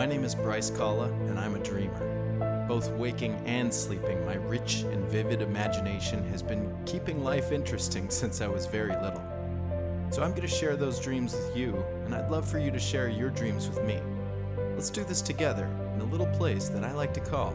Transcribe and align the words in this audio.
My 0.00 0.06
name 0.06 0.24
is 0.24 0.34
Bryce 0.34 0.70
Kalla, 0.70 1.12
and 1.28 1.38
I'm 1.38 1.56
a 1.56 1.58
dreamer. 1.58 2.64
Both 2.66 2.90
waking 2.92 3.34
and 3.44 3.70
sleeping, 3.70 4.24
my 4.24 4.36
rich 4.36 4.80
and 4.90 5.04
vivid 5.04 5.42
imagination 5.42 6.26
has 6.30 6.42
been 6.42 6.74
keeping 6.86 7.22
life 7.22 7.52
interesting 7.52 8.08
since 8.20 8.40
I 8.40 8.46
was 8.46 8.64
very 8.64 8.94
little. 8.94 9.22
So 10.10 10.22
I'm 10.22 10.30
going 10.30 10.40
to 10.40 10.48
share 10.48 10.74
those 10.74 10.98
dreams 10.98 11.34
with 11.34 11.54
you, 11.54 11.84
and 12.06 12.14
I'd 12.14 12.30
love 12.30 12.50
for 12.50 12.58
you 12.58 12.70
to 12.70 12.78
share 12.78 13.10
your 13.10 13.28
dreams 13.28 13.68
with 13.68 13.84
me. 13.84 14.00
Let's 14.72 14.88
do 14.88 15.04
this 15.04 15.20
together 15.20 15.68
in 15.94 16.00
a 16.00 16.04
little 16.04 16.28
place 16.28 16.70
that 16.70 16.82
I 16.82 16.92
like 16.92 17.12
to 17.12 17.20
call 17.20 17.54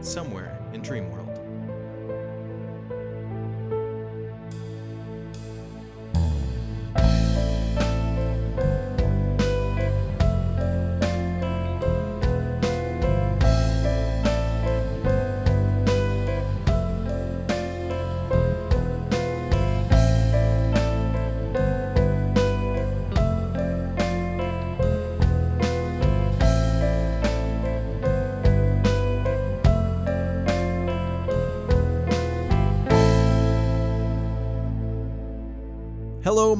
Somewhere 0.00 0.58
in 0.72 0.80
Dream 0.80 1.10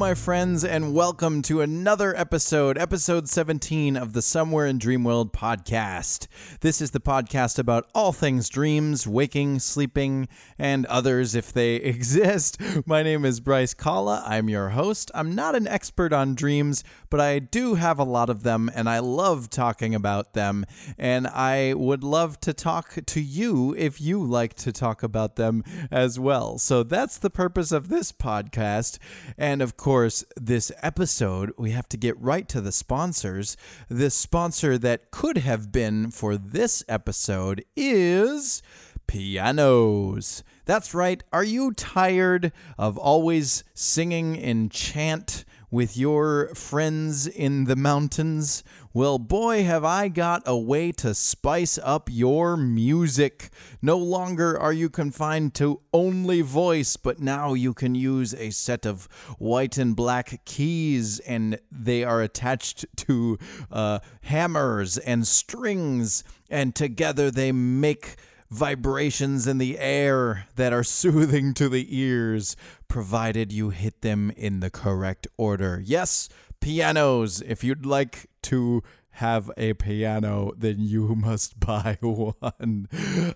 my 0.05 0.13
friends, 0.13 0.63
and 0.63 0.93
welcome 0.93 1.41
to 1.41 1.63
another 1.63 2.15
episode, 2.15 2.77
episode 2.77 3.27
17 3.27 3.97
of 3.97 4.13
the 4.13 4.21
Somewhere 4.21 4.67
in 4.67 4.79
Dreamworld 4.79 5.33
podcast. 5.33 6.27
This 6.61 6.83
is 6.83 6.91
the 6.91 7.01
podcast 7.01 7.59
about 7.59 7.89
all 7.95 8.13
things 8.13 8.51
dreams, 8.51 9.07
waking, 9.07 9.61
sleeping, 9.61 10.29
and 10.59 10.85
others 10.87 11.35
if 11.35 11.55
they 11.55 11.77
exist. 11.77 12.61
My 12.85 13.03
name 13.03 13.25
is 13.25 13.41
Bryce 13.41 13.73
Kalla. 13.73 14.23
I'm 14.27 14.51
your 14.51 14.69
host. 14.69 15.11
I'm 15.15 15.35
not 15.35 15.55
an 15.55 15.67
expert 15.67 16.13
on 16.13 16.35
dreams, 16.35 16.85
but 17.15 17.21
I 17.21 17.39
do 17.39 17.77
have 17.77 18.01
a 18.01 18.05
lot 18.05 18.29
of 18.29 18.43
them, 18.43 18.69
and 18.75 18.89
I 18.89 18.99
love 18.99 19.49
talking 19.49 19.95
about 19.95 20.33
them. 20.33 20.67
And 20.99 21.29
I 21.29 21.73
would 21.75 22.03
love 22.03 22.41
to 22.41 22.53
talk 22.53 22.97
to 23.07 23.21
you 23.21 23.73
if 23.79 24.01
you 24.01 24.21
like 24.21 24.55
to 24.55 24.73
talk 24.73 25.05
about 25.05 25.37
them 25.37 25.63
as 25.93 26.19
well. 26.19 26.59
So 26.59 26.83
that's 26.83 27.17
the 27.17 27.31
purpose 27.31 27.71
of 27.71 27.87
this 27.87 28.11
podcast. 28.11 28.99
And 29.39 29.63
of 29.63 29.77
course, 29.77 30.25
this 30.35 30.73
episode, 30.83 31.53
we 31.57 31.71
have 31.71 31.89
to 31.91 31.97
get 31.97 32.21
right 32.21 32.49
to 32.49 32.61
the 32.61 32.73
sponsors. 32.73 33.57
The 33.89 34.11
sponsor 34.11 34.77
that 34.79 35.13
could 35.13 35.39
have 35.39 35.71
been 35.71 36.11
for 36.11 36.37
this 36.37 36.83
episode 36.89 37.65
is 37.77 38.61
pianos. 39.07 40.43
That's 40.65 40.95
right. 40.95 41.23
Are 41.33 41.45
you 41.45 41.71
tired 41.71 42.51
of 42.77 42.99
always 42.99 43.63
singing 43.73 44.35
in 44.35 44.69
chant 44.69 45.45
with 45.75 45.97
your 45.97 46.55
friends 46.55 47.27
in 47.27 47.65
the 47.65 47.75
mountains? 47.75 48.63
Well, 48.93 49.19
boy, 49.19 49.65
have 49.65 49.85
I 49.85 50.07
got 50.07 50.45
a 50.47 50.57
way 50.57 50.93
to 50.93 51.15
spice 51.15 51.81
up 51.83 52.09
your 52.09 52.57
music. 52.57 53.51
No 53.83 53.99
longer 53.99 54.57
are 54.57 54.73
you 54.73 54.89
confined 54.89 55.53
to 55.55 55.81
only 55.93 56.43
voice, 56.43 56.97
but 56.97 57.19
now 57.19 57.55
you 57.55 57.75
can 57.75 57.97
use 57.97 58.33
a 58.35 58.51
set 58.51 58.87
of 58.87 59.09
white 59.39 59.77
and 59.77 59.97
black 59.97 60.45
keys, 60.45 61.19
and 61.19 61.59
they 61.73 62.05
are 62.05 62.23
attached 62.23 62.87
to 62.99 63.37
uh, 63.73 63.99
hammers 64.23 64.97
and 64.99 65.27
strings, 65.27 66.23
and 66.49 66.77
together 66.77 67.33
they 67.33 67.51
make 67.51 68.15
vibrations 68.55 69.47
in 69.49 69.59
the 69.59 69.79
air 69.79 70.47
that 70.55 70.73
are 70.73 70.85
soothing 71.01 71.53
to 71.55 71.69
the 71.69 71.87
ears, 71.91 72.57
provided 72.89 73.53
you 73.53 73.71
hit 73.71 74.01
them 74.03 74.31
in 74.37 74.61
the 74.61 74.71
correct 74.71 75.27
order. 75.37 75.83
Yes, 75.85 76.29
pianos. 76.61 77.43
If 77.43 77.65
you'd 77.65 77.85
like 77.85 78.31
to 78.43 78.83
have 79.15 79.51
a 79.57 79.75
piano, 79.75 80.53
then 80.57 80.77
you 80.79 81.15
must 81.17 81.59
buy 81.59 81.99
one. 82.01 82.89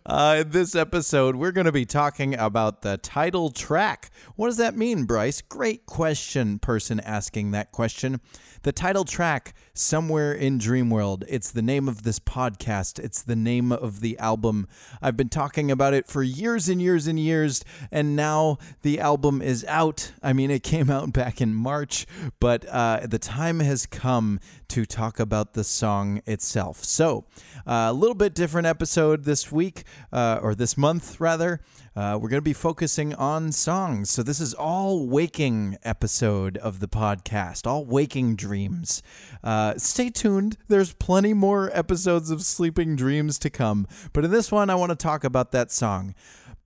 Uh, 0.06 0.36
in 0.40 0.50
this 0.50 0.74
episode, 0.74 1.36
we're 1.36 1.52
going 1.52 1.66
to 1.66 1.72
be 1.72 1.86
talking 1.86 2.34
about 2.36 2.82
the 2.82 2.96
title 2.96 3.50
track. 3.50 4.10
What 4.36 4.46
does 4.48 4.56
that 4.56 4.76
mean, 4.76 5.04
Bryce? 5.04 5.40
Great 5.40 5.86
question, 5.86 6.58
person 6.58 7.00
asking 7.00 7.52
that 7.52 7.72
question. 7.72 8.20
The 8.62 8.72
title 8.72 9.04
track, 9.04 9.54
Somewhere 9.80 10.32
in 10.32 10.58
Dreamworld, 10.58 11.22
it's 11.28 11.52
the 11.52 11.62
name 11.62 11.88
of 11.88 12.02
this 12.02 12.18
podcast, 12.18 12.98
it's 12.98 13.22
the 13.22 13.36
name 13.36 13.70
of 13.70 14.00
the 14.00 14.18
album. 14.18 14.66
I've 15.00 15.16
been 15.16 15.28
talking 15.28 15.70
about 15.70 15.94
it 15.94 16.08
for 16.08 16.20
years 16.20 16.68
and 16.68 16.82
years 16.82 17.06
and 17.06 17.16
years, 17.16 17.64
and 17.92 18.16
now 18.16 18.58
the 18.82 18.98
album 18.98 19.40
is 19.40 19.64
out. 19.66 20.10
I 20.20 20.32
mean, 20.32 20.50
it 20.50 20.64
came 20.64 20.90
out 20.90 21.12
back 21.12 21.40
in 21.40 21.54
March, 21.54 22.08
but 22.40 22.66
uh, 22.66 23.06
the 23.08 23.20
time 23.20 23.60
has 23.60 23.86
come 23.86 24.40
to 24.66 24.84
talk 24.84 25.20
about 25.20 25.52
the 25.52 25.62
song 25.62 26.22
itself. 26.26 26.82
So, 26.82 27.26
uh, 27.64 27.86
a 27.88 27.92
little 27.92 28.16
bit 28.16 28.34
different 28.34 28.66
episode 28.66 29.22
this 29.22 29.52
week, 29.52 29.84
uh, 30.12 30.40
or 30.42 30.56
this 30.56 30.76
month 30.76 31.20
rather. 31.20 31.60
Uh, 31.98 32.16
we're 32.16 32.28
going 32.28 32.38
to 32.38 32.42
be 32.42 32.52
focusing 32.52 33.12
on 33.16 33.50
songs. 33.50 34.08
So 34.08 34.22
this 34.22 34.38
is 34.38 34.54
all 34.54 35.08
waking 35.08 35.78
episode 35.82 36.56
of 36.56 36.78
the 36.78 36.86
podcast, 36.86 37.66
all 37.66 37.84
waking 37.84 38.36
dreams. 38.36 39.02
Uh, 39.42 39.74
stay 39.78 40.08
tuned. 40.08 40.56
There's 40.68 40.92
plenty 40.92 41.34
more 41.34 41.76
episodes 41.76 42.30
of 42.30 42.42
sleeping 42.42 42.94
dreams 42.94 43.36
to 43.40 43.50
come. 43.50 43.88
But 44.12 44.24
in 44.24 44.30
this 44.30 44.52
one, 44.52 44.70
I 44.70 44.76
want 44.76 44.90
to 44.90 44.96
talk 44.96 45.24
about 45.24 45.50
that 45.50 45.72
song. 45.72 46.14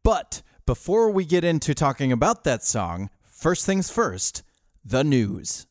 But 0.02 0.42
before 0.66 1.10
we 1.10 1.24
get 1.24 1.44
into 1.44 1.72
talking 1.72 2.12
about 2.12 2.44
that 2.44 2.62
song, 2.62 3.08
first 3.24 3.64
things 3.64 3.90
first, 3.90 4.42
the 4.84 5.02
news. 5.02 5.66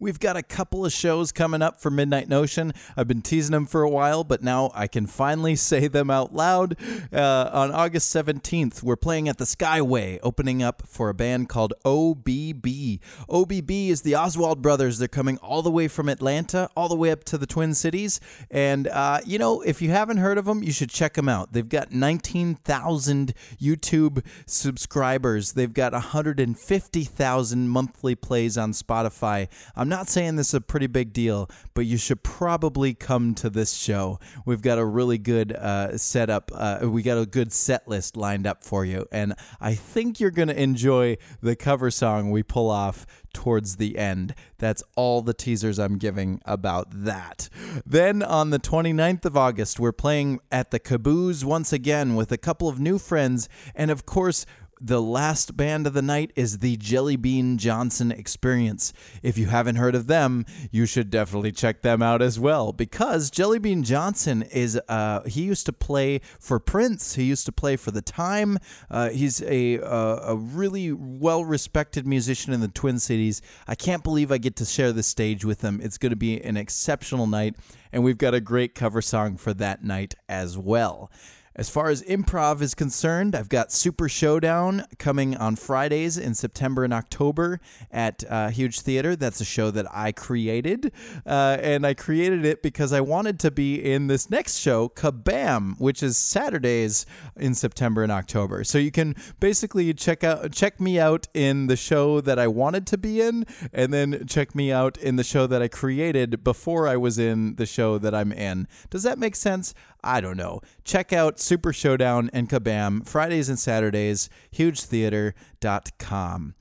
We've 0.00 0.20
got 0.20 0.36
a 0.36 0.44
couple 0.44 0.86
of 0.86 0.92
shows 0.92 1.32
coming 1.32 1.60
up 1.60 1.80
for 1.80 1.90
Midnight 1.90 2.28
Notion. 2.28 2.72
I've 2.96 3.08
been 3.08 3.20
teasing 3.20 3.50
them 3.50 3.66
for 3.66 3.82
a 3.82 3.90
while, 3.90 4.22
but 4.22 4.44
now 4.44 4.70
I 4.72 4.86
can 4.86 5.08
finally 5.08 5.56
say 5.56 5.88
them 5.88 6.08
out 6.08 6.32
loud. 6.32 6.76
Uh, 7.12 7.50
on 7.52 7.72
August 7.72 8.14
17th, 8.14 8.84
we're 8.84 8.94
playing 8.94 9.28
at 9.28 9.38
the 9.38 9.44
Skyway, 9.44 10.20
opening 10.22 10.62
up 10.62 10.84
for 10.86 11.08
a 11.08 11.14
band 11.14 11.48
called 11.48 11.74
OBB. 11.84 13.00
OBB 13.28 13.88
is 13.88 14.02
the 14.02 14.14
Oswald 14.14 14.62
Brothers. 14.62 15.00
They're 15.00 15.08
coming 15.08 15.36
all 15.38 15.62
the 15.62 15.70
way 15.70 15.88
from 15.88 16.08
Atlanta, 16.08 16.70
all 16.76 16.88
the 16.88 16.94
way 16.94 17.10
up 17.10 17.24
to 17.24 17.36
the 17.36 17.46
Twin 17.46 17.74
Cities. 17.74 18.20
And, 18.52 18.86
uh, 18.86 19.18
you 19.26 19.36
know, 19.36 19.62
if 19.62 19.82
you 19.82 19.90
haven't 19.90 20.18
heard 20.18 20.38
of 20.38 20.44
them, 20.44 20.62
you 20.62 20.70
should 20.70 20.90
check 20.90 21.14
them 21.14 21.28
out. 21.28 21.52
They've 21.54 21.68
got 21.68 21.90
19,000 21.90 23.34
YouTube 23.60 24.24
subscribers, 24.46 25.54
they've 25.54 25.74
got 25.74 25.92
150,000 25.92 27.68
monthly 27.68 28.14
plays 28.14 28.56
on 28.56 28.70
Spotify. 28.70 29.48
I'm 29.74 29.87
I'm 29.88 29.96
not 30.00 30.10
saying 30.10 30.36
this 30.36 30.48
is 30.48 30.54
a 30.54 30.60
pretty 30.60 30.86
big 30.86 31.14
deal, 31.14 31.48
but 31.72 31.86
you 31.86 31.96
should 31.96 32.22
probably 32.22 32.92
come 32.92 33.34
to 33.36 33.48
this 33.48 33.72
show. 33.72 34.20
We've 34.44 34.60
got 34.60 34.76
a 34.76 34.84
really 34.84 35.16
good 35.16 35.50
uh, 35.50 35.96
setup. 35.96 36.50
Uh, 36.54 36.80
we 36.82 37.00
got 37.00 37.16
a 37.16 37.24
good 37.24 37.54
set 37.54 37.88
list 37.88 38.14
lined 38.14 38.46
up 38.46 38.62
for 38.62 38.84
you, 38.84 39.06
and 39.10 39.32
I 39.62 39.74
think 39.74 40.20
you're 40.20 40.30
going 40.30 40.48
to 40.48 40.62
enjoy 40.62 41.16
the 41.40 41.56
cover 41.56 41.90
song 41.90 42.30
we 42.30 42.42
pull 42.42 42.68
off 42.68 43.06
towards 43.32 43.76
the 43.76 43.96
end. 43.96 44.34
That's 44.58 44.82
all 44.94 45.22
the 45.22 45.32
teasers 45.32 45.78
I'm 45.78 45.96
giving 45.96 46.42
about 46.44 46.88
that. 46.90 47.48
Then 47.86 48.22
on 48.22 48.50
the 48.50 48.58
29th 48.58 49.24
of 49.24 49.38
August, 49.38 49.80
we're 49.80 49.92
playing 49.92 50.40
at 50.52 50.70
the 50.70 50.78
Caboose 50.78 51.44
once 51.44 51.72
again 51.72 52.14
with 52.14 52.30
a 52.30 52.36
couple 52.36 52.68
of 52.68 52.78
new 52.78 52.98
friends, 52.98 53.48
and 53.74 53.90
of 53.90 54.04
course, 54.04 54.44
the 54.80 55.02
last 55.02 55.56
band 55.56 55.86
of 55.86 55.94
the 55.94 56.02
night 56.02 56.32
is 56.36 56.58
the 56.58 56.76
Jelly 56.76 57.16
Bean 57.16 57.58
Johnson 57.58 58.12
Experience. 58.12 58.92
If 59.22 59.38
you 59.38 59.46
haven't 59.46 59.76
heard 59.76 59.94
of 59.94 60.06
them, 60.06 60.46
you 60.70 60.86
should 60.86 61.10
definitely 61.10 61.52
check 61.52 61.82
them 61.82 62.02
out 62.02 62.22
as 62.22 62.38
well 62.38 62.72
because 62.72 63.30
Jelly 63.30 63.58
Bean 63.58 63.82
Johnson 63.82 64.42
is 64.42 64.80
uh, 64.88 65.22
he 65.24 65.42
used 65.42 65.66
to 65.66 65.72
play 65.72 66.20
for 66.38 66.58
Prince. 66.58 67.14
He 67.14 67.24
used 67.24 67.46
to 67.46 67.52
play 67.52 67.76
for 67.76 67.90
The 67.90 68.02
Time. 68.02 68.58
Uh, 68.90 69.10
he's 69.10 69.42
a 69.42 69.80
uh, 69.80 70.32
a 70.32 70.36
really 70.36 70.92
well 70.92 71.44
respected 71.44 72.06
musician 72.06 72.52
in 72.52 72.60
the 72.60 72.68
Twin 72.68 72.98
Cities. 72.98 73.42
I 73.66 73.74
can't 73.74 74.04
believe 74.04 74.30
I 74.30 74.38
get 74.38 74.56
to 74.56 74.64
share 74.64 74.92
the 74.92 75.02
stage 75.02 75.44
with 75.44 75.62
him. 75.62 75.80
It's 75.82 75.98
going 75.98 76.10
to 76.10 76.16
be 76.16 76.40
an 76.42 76.56
exceptional 76.56 77.26
night, 77.26 77.56
and 77.92 78.04
we've 78.04 78.18
got 78.18 78.34
a 78.34 78.40
great 78.40 78.74
cover 78.74 79.02
song 79.02 79.36
for 79.36 79.54
that 79.54 79.84
night 79.84 80.14
as 80.28 80.56
well. 80.56 81.10
As 81.58 81.68
far 81.68 81.88
as 81.88 82.04
improv 82.04 82.62
is 82.62 82.72
concerned, 82.76 83.34
I've 83.34 83.48
got 83.48 83.72
Super 83.72 84.08
Showdown 84.08 84.84
coming 85.00 85.36
on 85.36 85.56
Fridays 85.56 86.16
in 86.16 86.36
September 86.36 86.84
and 86.84 86.92
October 86.92 87.58
at 87.90 88.22
uh, 88.30 88.50
Huge 88.50 88.78
Theater. 88.78 89.16
That's 89.16 89.40
a 89.40 89.44
show 89.44 89.72
that 89.72 89.84
I 89.92 90.12
created. 90.12 90.92
Uh, 91.26 91.56
and 91.60 91.84
I 91.84 91.94
created 91.94 92.44
it 92.44 92.62
because 92.62 92.92
I 92.92 93.00
wanted 93.00 93.40
to 93.40 93.50
be 93.50 93.74
in 93.74 94.06
this 94.06 94.30
next 94.30 94.58
show, 94.58 94.88
Kabam, 94.88 95.80
which 95.80 96.00
is 96.00 96.16
Saturdays 96.16 97.04
in 97.34 97.56
September 97.56 98.04
and 98.04 98.12
October. 98.12 98.62
So 98.62 98.78
you 98.78 98.92
can 98.92 99.16
basically 99.40 99.92
check 99.94 100.22
out 100.22 100.52
check 100.52 100.80
me 100.80 101.00
out 101.00 101.26
in 101.34 101.66
the 101.66 101.76
show 101.76 102.20
that 102.20 102.38
I 102.38 102.46
wanted 102.46 102.86
to 102.86 102.96
be 102.96 103.20
in, 103.20 103.44
and 103.72 103.92
then 103.92 104.28
check 104.28 104.54
me 104.54 104.70
out 104.70 104.96
in 104.96 105.16
the 105.16 105.24
show 105.24 105.48
that 105.48 105.60
I 105.60 105.66
created 105.66 106.44
before 106.44 106.86
I 106.86 106.96
was 106.96 107.18
in 107.18 107.56
the 107.56 107.66
show 107.66 107.98
that 107.98 108.14
I'm 108.14 108.30
in. 108.30 108.68
Does 108.90 109.02
that 109.02 109.18
make 109.18 109.34
sense? 109.34 109.74
I 110.02 110.20
don't 110.20 110.36
know. 110.36 110.60
Check 110.84 111.12
out 111.12 111.40
Super 111.40 111.72
Showdown 111.72 112.30
and 112.32 112.48
Kabam 112.48 113.06
Fridays 113.06 113.48
and 113.48 113.58
Saturdays, 113.58 114.28
hugetheater.com. 114.52 116.54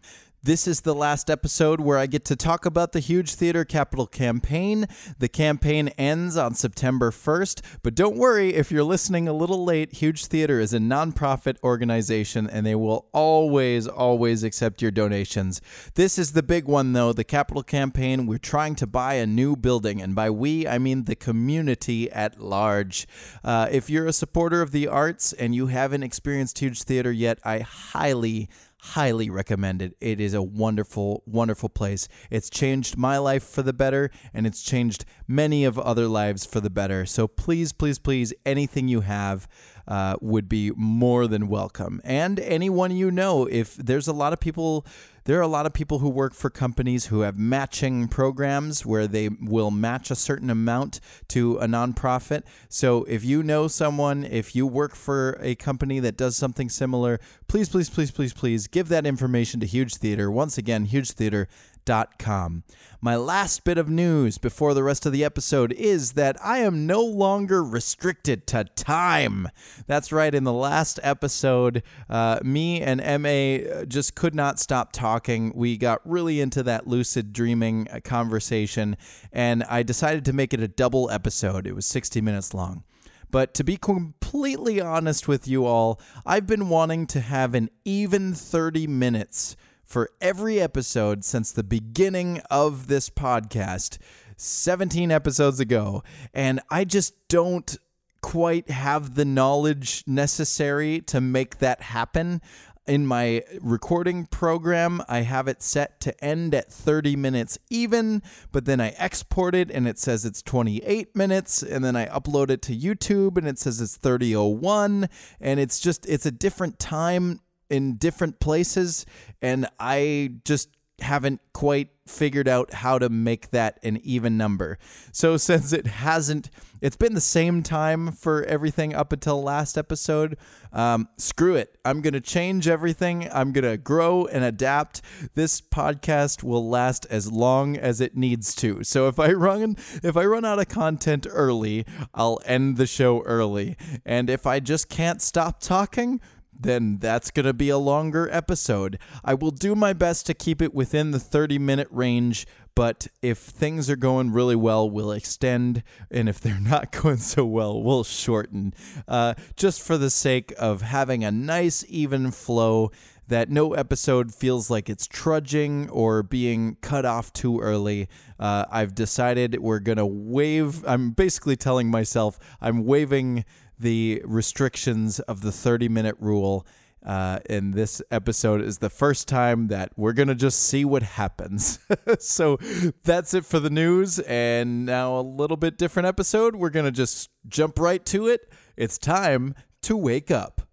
This 0.48 0.66
is 0.66 0.80
the 0.80 0.96
last 0.96 1.30
episode 1.30 1.82
where 1.82 1.98
I 1.98 2.06
get 2.06 2.24
to 2.24 2.38
talk 2.38 2.66
about 2.66 2.94
the 2.94 3.02
Huge 3.02 3.34
Theater 3.34 3.66
Capital 3.66 4.08
campaign. 4.08 4.88
The 5.20 5.28
campaign 5.28 5.90
ends 5.98 6.38
on 6.38 6.56
September 6.56 7.12
1st, 7.12 7.60
but 7.84 7.96
don't 7.96 8.16
worry 8.16 8.56
if 8.56 8.72
you're 8.72 8.82
listening 8.86 9.28
a 9.28 9.34
little 9.34 9.66
late. 9.66 9.96
Huge 9.96 10.28
Theater 10.28 10.62
is 10.62 10.74
a 10.74 10.78
nonprofit 10.78 11.58
organization 11.66 12.50
and 12.50 12.66
they 12.66 12.76
will 12.76 13.10
always, 13.12 13.88
always 13.88 14.46
accept 14.46 14.82
your 14.82 14.90
donations. 14.90 15.60
This 15.96 16.18
is 16.18 16.32
the 16.32 16.44
big 16.44 16.64
one, 16.64 16.94
though 16.94 17.12
the 17.12 17.26
Capital 17.26 17.62
campaign. 17.62 18.26
We're 18.26 18.38
trying 18.38 18.76
to 18.76 18.88
buy 18.88 19.16
a 19.16 19.28
new 19.28 19.58
building, 19.58 20.02
and 20.02 20.16
by 20.16 20.30
we, 20.30 20.66
I 20.66 20.78
mean 20.78 21.04
the 21.04 21.18
community 21.18 22.10
at 22.10 22.40
large. 22.40 23.06
Uh, 23.44 23.68
if 23.70 23.90
you're 23.90 24.08
a 24.08 24.14
supporter 24.14 24.62
of 24.62 24.72
the 24.72 24.88
arts 24.88 25.34
and 25.34 25.54
you 25.54 25.68
haven't 25.68 26.04
experienced 26.04 26.60
Huge 26.60 26.84
Theater 26.84 27.12
yet, 27.12 27.38
I 27.44 27.60
highly, 27.60 28.48
highly 28.80 29.30
recommend 29.30 29.82
it. 29.82 29.96
It 30.00 30.20
is 30.20 30.34
a 30.34 30.42
wonderful, 30.42 31.24
wonderful 31.26 31.70
place. 31.70 32.08
It's 32.30 32.50
changed 32.50 32.98
my 32.98 33.18
life 33.18 33.44
for 33.44 33.62
the 33.62 33.74
better, 33.74 34.12
and 34.34 34.46
it's 34.46 34.62
changed 34.62 35.06
many 35.28 35.66
of 35.66 35.80
other 35.80 36.08
lives 36.08 36.46
for 36.46 36.60
the 36.60 36.70
better. 36.70 37.06
So 37.06 37.28
please, 37.28 37.74
please, 37.74 38.00
please, 38.00 38.34
anything 38.46 38.88
you 38.88 39.02
have 39.02 39.48
uh, 39.88 40.18
would 40.22 40.50
be 40.50 40.72
more 40.76 41.28
than 41.28 41.48
welcome. 41.48 42.02
And 42.04 42.40
anyone 42.40 42.96
you 42.96 43.12
know, 43.12 43.46
if 43.46 43.76
there's 43.76 44.08
a 44.08 44.14
lot 44.14 44.34
of 44.34 44.40
people 44.40 44.86
there 45.28 45.38
are 45.38 45.42
a 45.42 45.48
lot 45.48 45.66
of 45.66 45.74
people 45.74 46.00
who 46.00 46.08
work 46.08 46.34
for 46.34 46.50
companies 46.50 47.08
who 47.08 47.20
have 47.20 47.38
matching 47.38 48.08
programs 48.08 48.86
where 48.86 49.08
they 49.08 49.28
will 49.28 49.72
match 49.72 50.10
a 50.10 50.16
certain 50.16 50.50
amount 50.50 51.02
to 51.28 51.58
a 51.58 51.68
nonprofit. 51.68 52.44
So 52.70 53.04
if 53.10 53.26
you 53.26 53.44
know 53.44 53.68
someone, 53.68 54.24
if 54.24 54.56
you 54.56 54.66
work 54.66 54.96
for 54.96 55.38
a 55.42 55.56
company 55.56 56.00
that 56.00 56.16
does 56.16 56.38
something 56.38 56.70
similar, 56.70 57.20
please, 57.50 57.68
please, 57.68 57.90
please, 57.90 58.10
please, 58.10 58.34
please 58.34 58.68
give 58.68 58.88
that 58.88 59.06
information 59.06 59.60
to 59.60 59.66
Huge 59.66 59.96
Theater. 59.96 60.32
Once 60.32 60.58
again, 60.58 60.86
Huge 60.86 61.12
Theater 61.12 61.50
Com. 61.88 62.64
My 63.00 63.16
last 63.16 63.64
bit 63.64 63.78
of 63.78 63.90
news 63.90 64.38
before 64.38 64.74
the 64.74 64.84
rest 64.84 65.06
of 65.06 65.14
the 65.14 65.24
episode 65.24 65.72
is 65.72 66.14
that 66.14 66.36
I 66.44 66.58
am 66.58 66.86
no 66.86 67.02
longer 67.02 67.64
restricted 67.64 68.46
to 68.48 68.66
time. 68.66 69.48
That's 69.86 70.12
right, 70.12 70.36
in 70.36 70.44
the 70.44 70.52
last 70.52 71.00
episode, 71.02 71.84
uh, 72.10 72.40
me 72.44 72.82
and 72.82 73.00
MA 73.22 73.86
just 73.86 74.16
could 74.16 74.36
not 74.36 74.60
stop 74.60 74.92
talking. 74.92 75.54
We 75.56 75.78
got 75.78 76.02
really 76.04 76.42
into 76.42 76.62
that 76.64 76.88
lucid 76.88 77.32
dreaming 77.32 77.88
uh, 77.90 78.02
conversation, 78.04 78.98
and 79.32 79.64
I 79.64 79.84
decided 79.84 80.26
to 80.26 80.34
make 80.34 80.54
it 80.54 80.60
a 80.60 80.68
double 80.68 81.10
episode. 81.10 81.66
It 81.66 81.74
was 81.74 81.86
60 81.86 82.20
minutes 82.20 82.54
long. 82.54 82.84
But 83.32 83.54
to 83.56 83.64
be 83.64 83.78
completely 83.78 84.82
honest 84.82 85.28
with 85.28 85.48
you 85.48 85.66
all, 85.66 86.02
I've 86.26 86.48
been 86.48 86.70
wanting 86.70 87.08
to 87.08 87.22
have 87.22 87.56
an 87.56 87.70
even 87.86 88.34
30 88.34 88.88
minutes 88.88 89.56
for 89.88 90.10
every 90.20 90.60
episode 90.60 91.24
since 91.24 91.52
the 91.52 91.64
beginning 91.64 92.42
of 92.52 92.88
this 92.88 93.10
podcast, 93.10 93.98
17 94.36 95.12
episodes 95.12 95.60
ago. 95.60 96.04
And 96.34 96.60
I 96.70 96.84
just 96.84 97.16
don't 97.30 97.78
quite 98.22 98.70
have 98.70 99.16
the 99.16 99.26
knowledge 99.26 100.04
necessary 100.06 101.00
to 101.02 101.22
make 101.22 101.60
that 101.60 101.82
happen. 101.82 102.42
In 102.86 103.06
my 103.06 103.44
recording 103.62 104.26
program, 104.28 105.02
I 105.10 105.22
have 105.22 105.48
it 105.48 105.62
set 105.62 106.00
to 106.02 106.24
end 106.24 106.54
at 106.54 106.72
30 106.72 107.16
minutes 107.18 107.58
even, 107.70 108.22
but 108.54 108.66
then 108.66 108.80
I 108.80 108.90
export 108.98 109.56
it 109.56 109.70
and 109.72 109.88
it 109.88 110.00
says 110.00 110.24
it's 110.24 110.42
28 110.42 111.14
minutes, 111.14 111.62
and 111.62 111.84
then 111.84 111.98
I 111.98 112.06
upload 112.06 112.50
it 112.50 112.62
to 112.64 112.76
YouTube 112.76 113.38
and 113.38 113.46
it 113.46 113.60
says 113.60 113.82
it's 113.82 113.98
3001, 113.98 115.10
and 115.42 115.60
it's 115.60 115.80
just, 115.80 116.06
it's 116.06 116.26
a 116.26 116.32
different 116.32 116.80
time 116.80 117.42
in 117.70 117.96
different 117.96 118.40
places, 118.40 119.06
and 119.42 119.68
I 119.80 120.36
just 120.46 120.70
haven't 121.00 121.40
quite 121.54 121.90
figured 122.08 122.48
out 122.48 122.74
how 122.74 122.98
to 122.98 123.10
make 123.10 123.52
that 123.52 123.80
an 123.84 123.98
even 124.04 124.38
number. 124.38 124.80
So 125.12 125.38
since 125.38 125.72
it 125.74 125.86
hasn't, 125.86 126.50
it's 126.82 126.96
been 126.96 127.14
the 127.14 127.22
same 127.22 127.62
time 127.62 128.12
for 128.12 128.44
everything 128.44 128.96
up 128.96 129.12
until 129.12 129.42
last 129.44 129.78
episode. 129.78 130.38
Um, 130.74 131.08
screw 131.18 131.56
it. 131.56 131.78
I'm 131.86 132.02
gonna 132.02 132.22
change 132.22 132.68
everything. 132.68 133.30
I'm 133.32 133.52
gonna 133.52 133.78
grow 133.78 134.26
and 134.26 134.44
adapt. 134.44 135.02
This 135.36 135.62
podcast 135.62 136.44
will 136.44 136.68
last 136.68 137.06
as 137.10 137.32
long 137.32 137.78
as 137.78 138.02
it 138.02 138.16
needs 138.16 138.56
to. 138.56 138.84
So 138.84 139.08
if 139.08 139.20
I 139.20 139.32
run 139.34 139.78
if 140.04 140.18
I 140.18 140.26
run 140.26 140.46
out 140.46 140.60
of 140.60 140.70
content 140.70 141.28
early, 141.30 141.86
I'll 142.14 142.40
end 142.46 142.78
the 142.78 142.88
show 142.88 143.22
early. 143.24 143.78
And 144.06 144.30
if 144.30 144.46
I 144.48 144.60
just 144.60 144.90
can't 144.90 145.22
stop 145.22 145.60
talking 145.60 146.22
then 146.60 146.98
that's 147.00 147.32
going 147.32 147.46
to 147.46 147.54
be 147.54 147.70
a 147.70 147.78
longer 147.78 148.30
episode. 148.32 148.98
I 149.24 149.34
will 149.34 149.52
do 149.52 149.76
my 149.76 149.94
best 149.94 150.26
to 150.28 150.34
keep 150.34 150.62
it 150.62 150.74
within 150.74 151.12
the 151.12 151.20
30 151.20 151.60
minute 151.60 151.88
range, 151.92 152.48
but 152.76 153.08
if 153.22 153.40
things 153.40 153.90
are 153.90 153.96
going 153.96 154.32
really 154.32 154.56
well, 154.56 154.90
we'll 154.90 155.12
extend, 155.12 155.84
and 156.12 156.30
if 156.30 156.40
they're 156.40 156.60
not 156.62 156.92
going 156.92 157.18
so 157.18 157.46
well, 157.46 157.82
we'll 157.82 158.04
shorten. 158.04 158.74
Uh, 159.08 159.34
just 159.56 159.82
for 159.82 159.98
the 159.98 160.10
sake 160.10 160.54
of 160.58 160.82
having 160.82 161.24
a 161.24 161.32
nice, 161.32 161.84
even 161.88 162.32
flow 162.32 162.92
that 163.28 163.50
no 163.50 163.74
episode 163.74 164.34
feels 164.34 164.70
like 164.70 164.90
it's 164.90 165.06
trudging 165.06 165.90
or 165.90 166.24
being 166.24 166.78
cut 166.82 167.06
off 167.06 167.34
too 167.34 167.60
early. 167.60 168.08
Uh, 168.40 168.66
I've 168.72 168.96
decided 168.96 169.60
we're 169.60 169.80
going 169.80 169.98
to 169.98 170.06
wave. 170.06 170.86
I'm 170.88 171.12
basically 171.12 171.56
telling 171.56 171.90
myself 171.90 172.40
I'm 172.62 172.86
waiving 172.86 173.44
the 173.80 174.22
restrictions 174.26 175.20
of 175.22 175.42
the 175.42 175.52
30 175.52 175.90
minute 175.90 176.16
rule. 176.20 176.66
Uh, 177.06 177.40
and 177.50 177.74
this 177.74 178.02
episode 178.12 178.62
is 178.62 178.80
the 178.80 178.90
first 178.90 179.28
time 179.28 179.68
that 179.68 179.92
we're 179.96 180.14
going 180.14 180.28
to 180.28 180.36
just 180.36 180.60
see 180.60 180.84
what 180.84 181.04
happens. 181.04 181.80
so 182.20 182.58
that's 183.04 183.34
it 183.34 183.46
for 183.46 183.60
the 183.60 183.70
news. 183.70 184.20
And 184.20 184.86
now 184.86 185.18
a 185.18 185.22
little 185.22 185.58
bit 185.58 185.78
different 185.78 186.08
episode. 186.08 186.56
We're 186.56 186.70
going 186.70 186.86
to 186.86 186.92
just 186.92 187.30
jump 187.48 187.80
right 187.80 188.04
to 188.08 188.28
it. 188.28 188.52
It's 188.76 188.98
time 188.98 189.56
to 189.84 189.96
wake 189.96 190.32
up. 190.32 190.67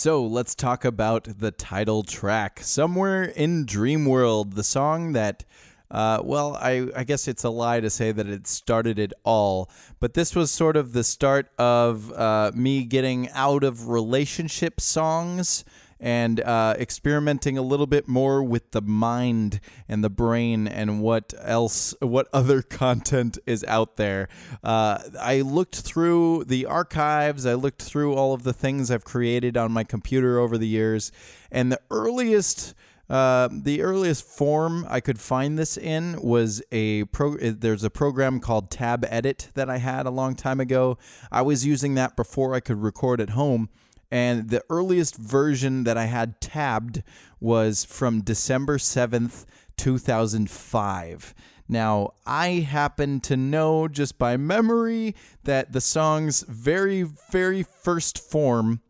So 0.00 0.24
let's 0.24 0.54
talk 0.54 0.86
about 0.86 1.24
the 1.24 1.50
title 1.50 2.04
track, 2.04 2.60
Somewhere 2.62 3.22
in 3.22 3.66
Dream 3.66 4.06
World, 4.06 4.54
the 4.54 4.64
song 4.64 5.12
that. 5.12 5.44
Uh, 5.90 6.22
well, 6.24 6.56
I, 6.56 6.88
I 6.96 7.04
guess 7.04 7.28
it's 7.28 7.44
a 7.44 7.50
lie 7.50 7.80
to 7.80 7.90
say 7.90 8.10
that 8.10 8.26
it 8.26 8.46
started 8.46 8.98
it 8.98 9.12
all, 9.24 9.68
but 9.98 10.14
this 10.14 10.34
was 10.34 10.50
sort 10.50 10.78
of 10.78 10.94
the 10.94 11.04
start 11.04 11.50
of 11.58 12.10
uh, 12.12 12.50
me 12.54 12.84
getting 12.84 13.28
out 13.32 13.62
of 13.62 13.88
relationship 13.88 14.80
songs 14.80 15.66
and 16.00 16.40
uh, 16.40 16.74
experimenting 16.78 17.58
a 17.58 17.62
little 17.62 17.86
bit 17.86 18.08
more 18.08 18.42
with 18.42 18.70
the 18.72 18.80
mind 18.80 19.60
and 19.86 20.02
the 20.02 20.10
brain 20.10 20.66
and 20.66 21.00
what 21.00 21.34
else, 21.40 21.94
what 22.00 22.26
other 22.32 22.62
content 22.62 23.38
is 23.46 23.62
out 23.64 23.96
there. 23.96 24.28
Uh, 24.64 24.98
I 25.20 25.42
looked 25.42 25.80
through 25.80 26.44
the 26.44 26.66
archives, 26.66 27.44
I 27.44 27.54
looked 27.54 27.82
through 27.82 28.14
all 28.14 28.32
of 28.32 28.42
the 28.42 28.54
things 28.54 28.90
I've 28.90 29.04
created 29.04 29.56
on 29.56 29.70
my 29.70 29.84
computer 29.84 30.38
over 30.38 30.56
the 30.56 30.68
years, 30.68 31.12
and 31.52 31.70
the 31.70 31.80
earliest. 31.90 32.74
Uh, 33.08 33.48
the 33.50 33.82
earliest 33.82 34.24
form 34.24 34.86
I 34.88 35.00
could 35.00 35.18
find 35.18 35.58
this 35.58 35.76
in 35.76 36.22
was 36.22 36.62
a 36.70 37.06
pro. 37.06 37.36
There's 37.38 37.82
a 37.82 37.90
program 37.90 38.38
called 38.38 38.70
Tab 38.70 39.04
Edit 39.08 39.50
that 39.54 39.68
I 39.68 39.78
had 39.78 40.06
a 40.06 40.10
long 40.10 40.36
time 40.36 40.60
ago. 40.60 40.96
I 41.32 41.42
was 41.42 41.66
using 41.66 41.94
that 41.94 42.14
before 42.14 42.54
I 42.54 42.60
could 42.60 42.80
record 42.80 43.20
at 43.20 43.30
home, 43.30 43.68
and 44.10 44.50
the 44.50 44.64
earliest 44.68 45.16
version 45.16 45.84
that 45.84 45.96
I 45.96 46.06
had 46.06 46.40
tabbed 46.40 47.02
was 47.38 47.84
from 47.84 48.22
December 48.22 48.78
7th, 48.78 49.44
2005. 49.76 51.34
Now, 51.68 52.14
I 52.26 52.48
happen 52.48 53.20
to 53.20 53.36
know 53.36 53.86
just 53.86 54.18
by 54.18 54.36
memory 54.36 55.14
that 55.44 55.72
the 55.72 55.80
song's 55.80 56.42
very, 56.42 57.02
very 57.02 57.62
first 57.62 58.18
form 58.18 58.80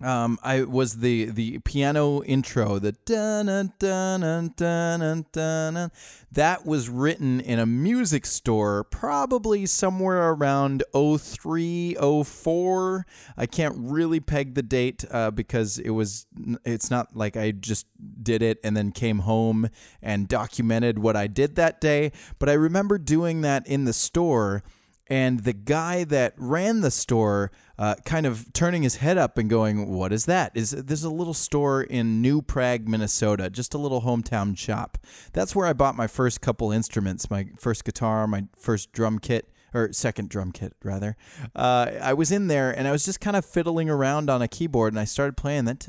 um, 0.00 0.38
I 0.42 0.62
was 0.62 0.98
the 0.98 1.26
the 1.26 1.58
piano 1.58 2.22
intro, 2.24 2.78
the 2.78 2.92
dun 2.92 3.46
dun 3.46 3.72
dun 3.78 4.54
dun 4.56 5.26
dun. 5.32 5.90
That 6.32 6.64
was 6.64 6.88
written 6.88 7.40
in 7.40 7.58
a 7.58 7.66
music 7.66 8.24
store, 8.24 8.84
probably 8.84 9.66
somewhere 9.66 10.30
around 10.30 10.84
03, 10.94 11.96
04. 12.24 13.06
I 13.36 13.46
can't 13.46 13.74
really 13.76 14.20
peg 14.20 14.54
the 14.54 14.62
date 14.62 15.04
uh, 15.10 15.30
because 15.32 15.78
it 15.78 15.90
was. 15.90 16.26
It's 16.64 16.90
not 16.90 17.14
like 17.14 17.36
I 17.36 17.50
just 17.50 17.86
did 18.22 18.42
it 18.42 18.58
and 18.64 18.76
then 18.76 18.92
came 18.92 19.20
home 19.20 19.68
and 20.00 20.28
documented 20.28 20.98
what 20.98 21.16
I 21.16 21.26
did 21.26 21.56
that 21.56 21.80
day. 21.80 22.12
But 22.38 22.48
I 22.48 22.54
remember 22.54 22.96
doing 22.96 23.42
that 23.42 23.66
in 23.66 23.84
the 23.84 23.92
store, 23.92 24.62
and 25.10 25.40
the 25.40 25.52
guy 25.52 26.04
that 26.04 26.34
ran 26.36 26.80
the 26.80 26.90
store 26.90 27.50
uh, 27.78 27.96
kind 28.04 28.26
of 28.26 28.52
turning 28.52 28.82
his 28.82 28.96
head 28.96 29.18
up 29.18 29.36
and 29.36 29.50
going, 29.50 29.88
"What 29.88 30.12
is 30.12 30.26
that?" 30.26 30.52
Is 30.54 30.70
there's 30.70 31.04
a 31.04 31.10
little 31.10 31.34
store 31.34 31.82
in 31.82 32.22
New 32.22 32.40
Prague, 32.40 32.88
Minnesota, 32.88 33.50
just 33.50 33.74
a 33.74 33.78
little 33.78 34.02
hometown 34.02 34.56
shop. 34.56 34.96
That's 35.32 35.54
where 35.56 35.66
I 35.66 35.72
bought 35.72 35.96
my 35.96 36.06
first 36.06 36.40
couple 36.40 36.70
instruments, 36.70 37.30
my 37.30 37.48
first 37.58 37.84
guitar, 37.84 38.26
my 38.26 38.44
first 38.56 38.92
drum 38.92 39.18
kit 39.18 39.50
or 39.74 39.92
second 39.92 40.28
drum 40.28 40.52
kit 40.52 40.74
rather. 40.82 41.16
Uh, 41.54 41.92
I 42.00 42.12
was 42.12 42.30
in 42.30 42.48
there 42.48 42.70
and 42.70 42.86
I 42.86 42.92
was 42.92 43.04
just 43.04 43.20
kind 43.20 43.36
of 43.36 43.44
fiddling 43.44 43.88
around 43.88 44.30
on 44.30 44.42
a 44.42 44.48
keyboard 44.48 44.92
and 44.92 45.00
I 45.00 45.04
started 45.04 45.36
playing 45.36 45.64
that 45.66 45.80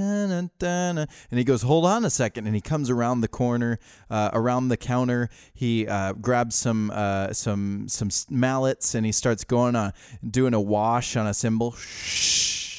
and 1.30 1.40
he 1.40 1.44
goes, 1.44 1.64
"Hold 1.64 1.86
on 1.86 2.06
a 2.06 2.10
second. 2.10 2.48
and 2.48 2.56
he 2.56 2.62
comes 2.62 2.90
around 2.90 3.22
the 3.22 3.28
corner, 3.28 3.80
uh, 4.10 4.30
around 4.34 4.70
the 4.70 4.78
counter. 4.78 5.30
He 5.54 5.88
uh, 5.88 6.14
grabs 6.14 6.56
some 6.56 6.92
uh, 6.94 7.34
some 7.34 7.88
some 7.88 8.10
mallets 8.30 8.96
and 8.96 9.06
he 9.06 9.12
starts 9.12 9.44
going 9.44 9.76
on 9.76 9.94
doing 10.28 10.54
a 10.54 10.62
wash 10.62 11.16
on 11.16 11.28
a 11.28 11.34
cymbal. 11.34 11.74
Shh 11.74 12.71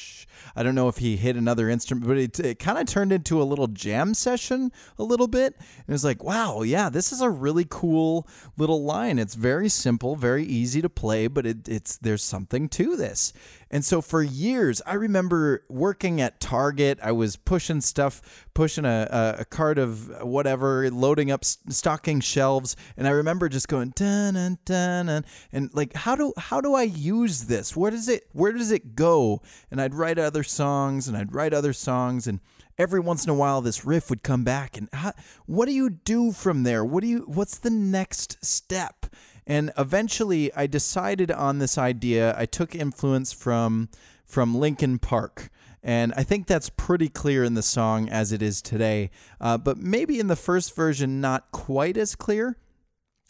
I 0.55 0.63
don't 0.63 0.75
know 0.75 0.87
if 0.87 0.97
he 0.97 1.17
hit 1.17 1.35
another 1.35 1.69
instrument, 1.69 2.07
but 2.07 2.17
it, 2.17 2.39
it 2.39 2.59
kind 2.59 2.77
of 2.77 2.85
turned 2.85 3.11
into 3.11 3.41
a 3.41 3.43
little 3.43 3.67
jam 3.67 4.13
session 4.13 4.71
a 4.97 5.03
little 5.03 5.27
bit. 5.27 5.55
And 5.57 5.89
it 5.89 5.91
was 5.91 6.05
like, 6.05 6.23
wow, 6.23 6.61
yeah, 6.61 6.89
this 6.89 7.11
is 7.11 7.21
a 7.21 7.29
really 7.29 7.65
cool 7.67 8.27
little 8.57 8.83
line. 8.83 9.19
It's 9.19 9.35
very 9.35 9.69
simple, 9.69 10.15
very 10.15 10.43
easy 10.43 10.81
to 10.81 10.89
play, 10.89 11.27
but 11.27 11.45
it, 11.45 11.67
it's 11.67 11.97
there's 11.97 12.23
something 12.23 12.69
to 12.69 12.95
this. 12.95 13.33
And 13.73 13.83
so 13.83 14.03
for 14.03 14.21
years, 14.21 14.83
I 14.85 14.93
remember 14.93 15.63
working 15.67 16.21
at 16.21 16.39
Target. 16.39 16.99
I 17.01 17.11
was 17.11 17.37
pushing 17.37 17.81
stuff, 17.81 18.45
pushing 18.53 18.85
a, 18.85 19.35
a, 19.39 19.45
cart 19.45 19.79
of 19.79 20.23
whatever, 20.23 20.91
loading 20.91 21.31
up, 21.31 21.43
stocking 21.43 22.19
shelves, 22.19 22.75
and 22.95 23.07
I 23.07 23.09
remember 23.09 23.49
just 23.49 23.67
going 23.67 23.91
dun 23.95 24.35
dun, 24.35 24.59
dun 24.63 25.25
and 25.51 25.73
like, 25.73 25.95
how 25.95 26.15
do 26.15 26.33
how 26.37 26.61
do 26.61 26.75
I 26.75 26.83
use 26.83 27.45
this? 27.45 27.75
Where 27.75 27.89
does 27.89 28.07
it 28.07 28.27
where 28.31 28.51
does 28.51 28.71
it 28.71 28.95
go? 28.95 29.41
And 29.71 29.81
I'd 29.81 29.95
write 29.95 30.19
other 30.19 30.43
songs, 30.43 31.07
and 31.07 31.17
I'd 31.17 31.33
write 31.33 31.55
other 31.55 31.73
songs, 31.73 32.27
and 32.27 32.41
every 32.77 32.99
once 32.99 33.23
in 33.23 33.31
a 33.31 33.35
while 33.35 33.61
this 33.61 33.85
riff 33.85 34.07
would 34.11 34.21
come 34.21 34.43
back 34.43 34.77
and 34.77 34.87
how, 34.93 35.13
what 35.47 35.65
do 35.65 35.71
you 35.71 35.89
do 35.89 36.31
from 36.31 36.63
there 36.63 36.83
what 36.83 37.01
do 37.01 37.07
you 37.07 37.19
what's 37.27 37.59
the 37.59 37.69
next 37.69 38.43
step 38.43 39.02
and 39.45 39.71
eventually, 39.77 40.53
I 40.53 40.67
decided 40.67 41.31
on 41.31 41.59
this 41.59 41.77
idea. 41.77 42.35
I 42.37 42.45
took 42.45 42.75
influence 42.75 43.33
from 43.33 43.89
from 44.25 44.55
Linkin 44.55 44.99
Park. 44.99 45.49
And 45.83 46.13
I 46.15 46.23
think 46.23 46.47
that's 46.47 46.69
pretty 46.69 47.09
clear 47.09 47.43
in 47.43 47.55
the 47.55 47.61
song 47.61 48.07
as 48.07 48.31
it 48.31 48.41
is 48.41 48.61
today. 48.61 49.11
Uh, 49.41 49.57
but 49.57 49.77
maybe 49.77 50.17
in 50.17 50.27
the 50.27 50.37
first 50.37 50.73
version, 50.75 51.19
not 51.19 51.51
quite 51.51 51.97
as 51.97 52.15
clear. 52.15 52.57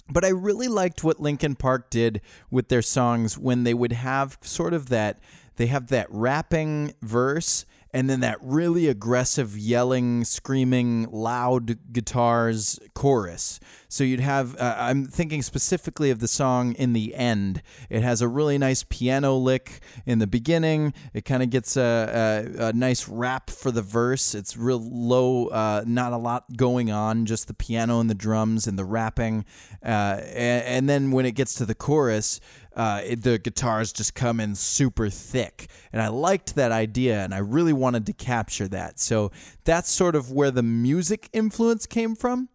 But 0.07 0.23
I 0.23 0.29
really 0.29 0.67
liked 0.67 1.03
what 1.03 1.19
Linkin 1.19 1.55
Park 1.55 1.89
did 1.89 2.21
with 2.51 2.67
their 2.67 2.83
songs 2.83 3.37
when 3.37 3.63
they 3.63 3.73
would 3.73 3.93
have 3.93 4.37
sort 4.41 4.73
of 4.73 4.89
that, 4.89 5.19
they 5.55 5.67
have 5.67 5.87
that 5.87 6.07
rapping 6.11 6.93
verse 7.01 7.65
and 7.93 8.09
then 8.09 8.21
that 8.21 8.39
really 8.41 8.87
aggressive 8.87 9.55
yelling, 9.55 10.23
screaming, 10.23 11.07
loud 11.11 11.77
guitars 11.93 12.79
chorus. 12.95 13.59
So 13.87 14.03
you'd 14.03 14.21
have, 14.21 14.59
uh, 14.59 14.75
I'm 14.79 15.05
thinking 15.05 15.43
specifically 15.43 16.09
of 16.09 16.17
the 16.17 16.27
song 16.27 16.73
In 16.73 16.93
the 16.93 17.13
End. 17.13 17.61
It 17.91 18.01
has 18.01 18.23
a 18.23 18.27
really 18.27 18.57
nice 18.57 18.83
piano 18.83 19.35
lick 19.35 19.81
in 20.07 20.17
the 20.17 20.25
beginning. 20.25 20.95
It 21.13 21.25
kind 21.25 21.43
of 21.43 21.51
gets 21.51 21.77
a, 21.77 22.49
a, 22.57 22.65
a, 22.69 22.73
nice 22.73 23.07
rap 23.07 23.51
for 23.51 23.69
the 23.69 23.83
verse. 23.83 24.33
It's 24.33 24.57
real 24.57 24.79
low, 24.79 25.47
uh, 25.49 25.83
not 25.85 26.11
a 26.11 26.17
lot 26.17 26.57
going 26.57 26.89
on, 26.89 27.27
just 27.27 27.47
the 27.47 27.53
piano 27.53 27.99
and 27.99 28.09
the 28.09 28.15
drums 28.15 28.65
and 28.65 28.79
the 28.79 28.85
rapping. 28.85 29.45
Uh, 29.85 30.19
and, 30.23 30.65
and 30.65 30.89
then 30.89 31.11
when 31.11 31.27
it 31.27 31.33
gets 31.35 31.53
to 31.55 31.65
the 31.65 31.75
chorus, 31.75 32.39
uh, 32.75 33.01
it, 33.03 33.23
the 33.23 33.37
guitars 33.37 33.93
just 33.93 34.15
come 34.15 34.39
in 34.39 34.55
super 34.55 35.09
thick. 35.09 35.67
And 35.91 36.01
I 36.01 36.07
liked 36.07 36.55
that 36.55 36.71
idea 36.71 37.23
and 37.23 37.33
I 37.33 37.39
really 37.39 37.73
wanted 37.73 38.05
to 38.07 38.13
capture 38.13 38.67
that. 38.69 38.99
So 38.99 39.31
that's 39.63 39.91
sort 39.91 40.15
of 40.15 40.31
where 40.31 40.51
the 40.51 40.63
music 40.63 41.29
influence 41.33 41.85
came 41.85 42.15
from. 42.15 42.49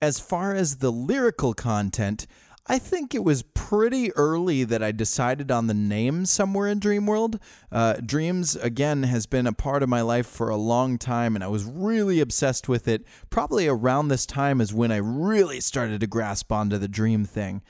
As 0.00 0.20
far 0.20 0.54
as 0.54 0.76
the 0.76 0.92
lyrical 0.92 1.54
content, 1.54 2.26
I 2.66 2.78
think 2.78 3.14
it 3.14 3.22
was 3.22 3.42
pretty 3.42 4.10
early 4.12 4.64
that 4.64 4.82
I 4.82 4.90
decided 4.90 5.50
on 5.50 5.66
the 5.66 5.74
name 5.74 6.24
Somewhere 6.24 6.66
in 6.66 6.80
Dreamworld. 6.80 7.38
Uh, 7.70 7.94
Dreams, 7.94 8.56
again, 8.56 9.02
has 9.02 9.26
been 9.26 9.46
a 9.46 9.52
part 9.52 9.82
of 9.82 9.90
my 9.90 10.00
life 10.00 10.26
for 10.26 10.48
a 10.48 10.56
long 10.56 10.96
time, 10.96 11.34
and 11.34 11.44
I 11.44 11.48
was 11.48 11.64
really 11.64 12.20
obsessed 12.20 12.66
with 12.66 12.88
it. 12.88 13.04
Probably 13.28 13.68
around 13.68 14.08
this 14.08 14.24
time 14.24 14.62
is 14.62 14.72
when 14.72 14.90
I 14.90 14.96
really 14.96 15.60
started 15.60 16.00
to 16.00 16.06
grasp 16.06 16.50
onto 16.50 16.78
the 16.78 16.88
dream 16.88 17.26
thing. 17.26 17.60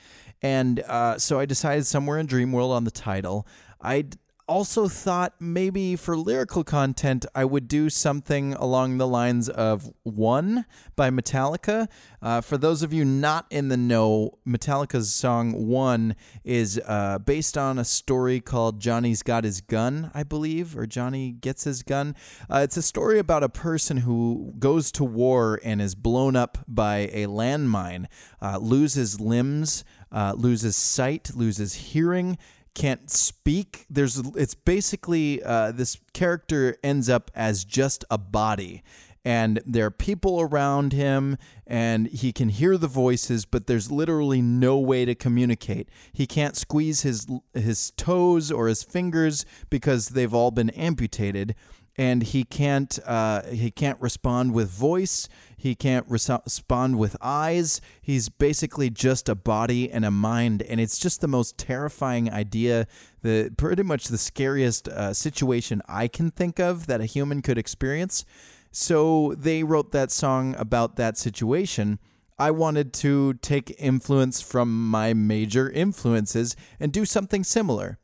And 0.45 0.81
uh, 0.81 1.17
so 1.17 1.39
I 1.39 1.47
decided 1.47 1.87
somewhere 1.87 2.19
in 2.19 2.27
Dreamworld 2.27 2.69
on 2.69 2.83
the 2.83 2.91
title. 2.91 3.47
I 3.81 4.05
also 4.47 4.87
thought 4.87 5.33
maybe 5.39 5.95
for 5.95 6.15
lyrical 6.15 6.63
content, 6.63 7.25
I 7.33 7.45
would 7.45 7.67
do 7.67 7.89
something 7.89 8.53
along 8.53 8.99
the 8.99 9.07
lines 9.07 9.49
of 9.49 9.91
One 10.03 10.65
by 10.95 11.09
Metallica. 11.09 11.87
Uh, 12.21 12.41
for 12.41 12.59
those 12.59 12.83
of 12.83 12.93
you 12.93 13.03
not 13.03 13.47
in 13.49 13.69
the 13.69 13.77
know, 13.77 14.37
Metallica's 14.47 15.11
song 15.11 15.67
One 15.67 16.15
is 16.43 16.79
uh, 16.85 17.17
based 17.17 17.57
on 17.57 17.79
a 17.79 17.83
story 17.83 18.39
called 18.39 18.79
Johnny's 18.79 19.23
Got 19.23 19.45
His 19.45 19.61
Gun, 19.61 20.11
I 20.13 20.21
believe, 20.21 20.77
or 20.77 20.85
Johnny 20.85 21.31
Gets 21.31 21.63
His 21.63 21.81
Gun. 21.81 22.15
Uh, 22.47 22.59
it's 22.59 22.77
a 22.77 22.83
story 22.83 23.17
about 23.17 23.41
a 23.41 23.49
person 23.49 23.97
who 23.97 24.53
goes 24.59 24.91
to 24.91 25.03
war 25.03 25.59
and 25.63 25.81
is 25.81 25.95
blown 25.95 26.35
up 26.35 26.59
by 26.67 27.09
a 27.13 27.25
landmine, 27.25 28.05
uh, 28.43 28.59
loses 28.59 29.19
limbs. 29.19 29.83
Uh, 30.15 30.33
loses 30.37 30.77
sight, 30.77 31.31
loses 31.35 31.73
hearing, 31.73 32.37
can't 32.73 33.11
speak. 33.11 33.85
There's 33.89 34.17
it's 34.35 34.55
basically 34.55 35.43
uh, 35.43 35.71
this 35.71 35.99
character 36.13 36.77
ends 36.81 37.09
up 37.09 37.31
as 37.35 37.65
just 37.65 38.05
a 38.09 38.17
body. 38.17 38.81
And 39.25 39.59
there 39.65 39.87
are 39.87 39.91
people 39.91 40.39
around 40.39 40.93
him, 40.93 41.37
and 41.65 42.05
he 42.07 42.31
can 42.31 42.49
hear 42.49 42.77
the 42.77 42.87
voices, 42.87 43.43
but 43.43 43.65
there's 43.65 43.91
literally 43.91 44.39
no 44.39 44.77
way 44.77 45.03
to 45.03 45.15
communicate. 45.15 45.89
He 46.13 46.27
can't 46.27 46.55
squeeze 46.55 47.01
his 47.01 47.27
his 47.53 47.91
toes 47.97 48.51
or 48.51 48.67
his 48.67 48.83
fingers 48.83 49.45
because 49.69 50.09
they've 50.09 50.33
all 50.33 50.51
been 50.51 50.69
amputated 50.69 51.55
and 51.97 52.23
he 52.23 52.43
can't 52.43 52.99
uh, 53.05 53.43
he 53.43 53.71
can't 53.71 53.99
respond 54.01 54.53
with 54.53 54.69
voice. 54.69 55.29
He 55.57 55.75
can't 55.75 56.05
res- 56.09 56.29
respond 56.29 56.99
with 56.99 57.15
eyes. 57.21 57.81
He's 58.01 58.29
basically 58.29 58.89
just 58.89 59.29
a 59.29 59.35
body 59.35 59.91
and 59.91 60.05
a 60.05 60.11
mind, 60.11 60.61
and 60.61 60.79
it's 60.79 60.99
just 60.99 61.21
the 61.21 61.27
most 61.27 61.57
terrifying 61.57 62.29
idea. 62.31 62.87
The 63.21 63.51
pretty 63.55 63.83
much 63.83 64.07
the 64.07 64.17
scariest 64.17 64.87
uh, 64.87 65.13
situation 65.13 65.81
I 65.87 66.07
can 66.07 66.31
think 66.31 66.59
of 66.59 66.87
that 66.87 67.01
a 67.01 67.05
human 67.05 67.41
could 67.41 67.57
experience. 67.57 68.25
So 68.71 69.33
they 69.37 69.63
wrote 69.63 69.93
that 69.93 70.11
song 70.11 70.53
about 70.57 70.97
that 70.97 71.17
situation. 71.17 71.97
I 72.37 72.51
wanted 72.51 72.91
to 72.95 73.35
take 73.35 73.73
influence 73.79 74.41
from 74.41 74.89
my 74.89 75.13
major 75.13 75.69
influences 75.69 76.57
and 76.77 76.91
do 76.91 77.05
something 77.05 77.45
similar. 77.45 77.97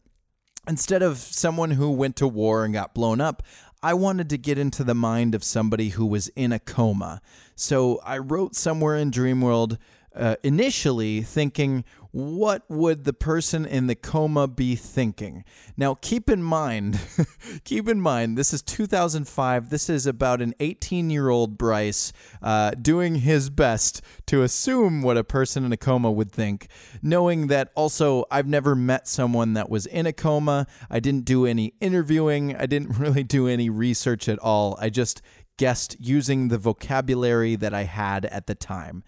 Instead 0.67 1.01
of 1.01 1.17
someone 1.17 1.71
who 1.71 1.91
went 1.91 2.15
to 2.17 2.27
war 2.27 2.63
and 2.63 2.73
got 2.73 2.93
blown 2.93 3.19
up, 3.19 3.43
I 3.83 3.95
wanted 3.95 4.29
to 4.29 4.37
get 4.37 4.59
into 4.59 4.83
the 4.83 4.93
mind 4.93 5.33
of 5.33 5.43
somebody 5.43 5.89
who 5.89 6.05
was 6.05 6.27
in 6.29 6.51
a 6.51 6.59
coma. 6.59 7.19
So 7.55 7.99
I 8.05 8.19
wrote 8.19 8.55
somewhere 8.55 8.95
in 8.95 9.09
Dreamworld 9.09 9.77
uh, 10.15 10.35
initially 10.43 11.21
thinking, 11.21 11.83
what 12.11 12.63
would 12.69 13.05
the 13.05 13.13
person 13.13 13.65
in 13.65 13.87
the 13.87 13.95
coma 13.95 14.47
be 14.47 14.75
thinking? 14.75 15.45
Now, 15.77 15.95
keep 15.95 16.29
in 16.29 16.43
mind, 16.43 16.99
keep 17.63 17.87
in 17.87 18.01
mind, 18.01 18.37
this 18.37 18.53
is 18.53 18.61
2005. 18.61 19.69
This 19.69 19.89
is 19.89 20.05
about 20.05 20.41
an 20.41 20.53
18 20.59 21.09
year 21.09 21.29
old 21.29 21.57
Bryce 21.57 22.11
uh, 22.41 22.71
doing 22.71 23.15
his 23.15 23.49
best 23.49 24.01
to 24.27 24.43
assume 24.43 25.01
what 25.01 25.17
a 25.17 25.23
person 25.23 25.63
in 25.63 25.71
a 25.71 25.77
coma 25.77 26.11
would 26.11 26.31
think, 26.31 26.67
knowing 27.01 27.47
that 27.47 27.71
also 27.75 28.25
I've 28.29 28.47
never 28.47 28.75
met 28.75 29.07
someone 29.07 29.53
that 29.53 29.69
was 29.69 29.85
in 29.85 30.05
a 30.05 30.13
coma. 30.13 30.67
I 30.89 30.99
didn't 30.99 31.25
do 31.25 31.45
any 31.45 31.73
interviewing, 31.79 32.55
I 32.55 32.65
didn't 32.65 32.97
really 32.99 33.23
do 33.23 33.47
any 33.47 33.69
research 33.69 34.27
at 34.27 34.39
all. 34.39 34.77
I 34.81 34.89
just 34.89 35.21
guessed 35.57 35.95
using 35.99 36.49
the 36.49 36.57
vocabulary 36.57 37.55
that 37.55 37.73
I 37.73 37.83
had 37.83 38.25
at 38.25 38.47
the 38.47 38.55
time. 38.55 39.03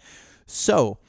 So, 0.46 1.00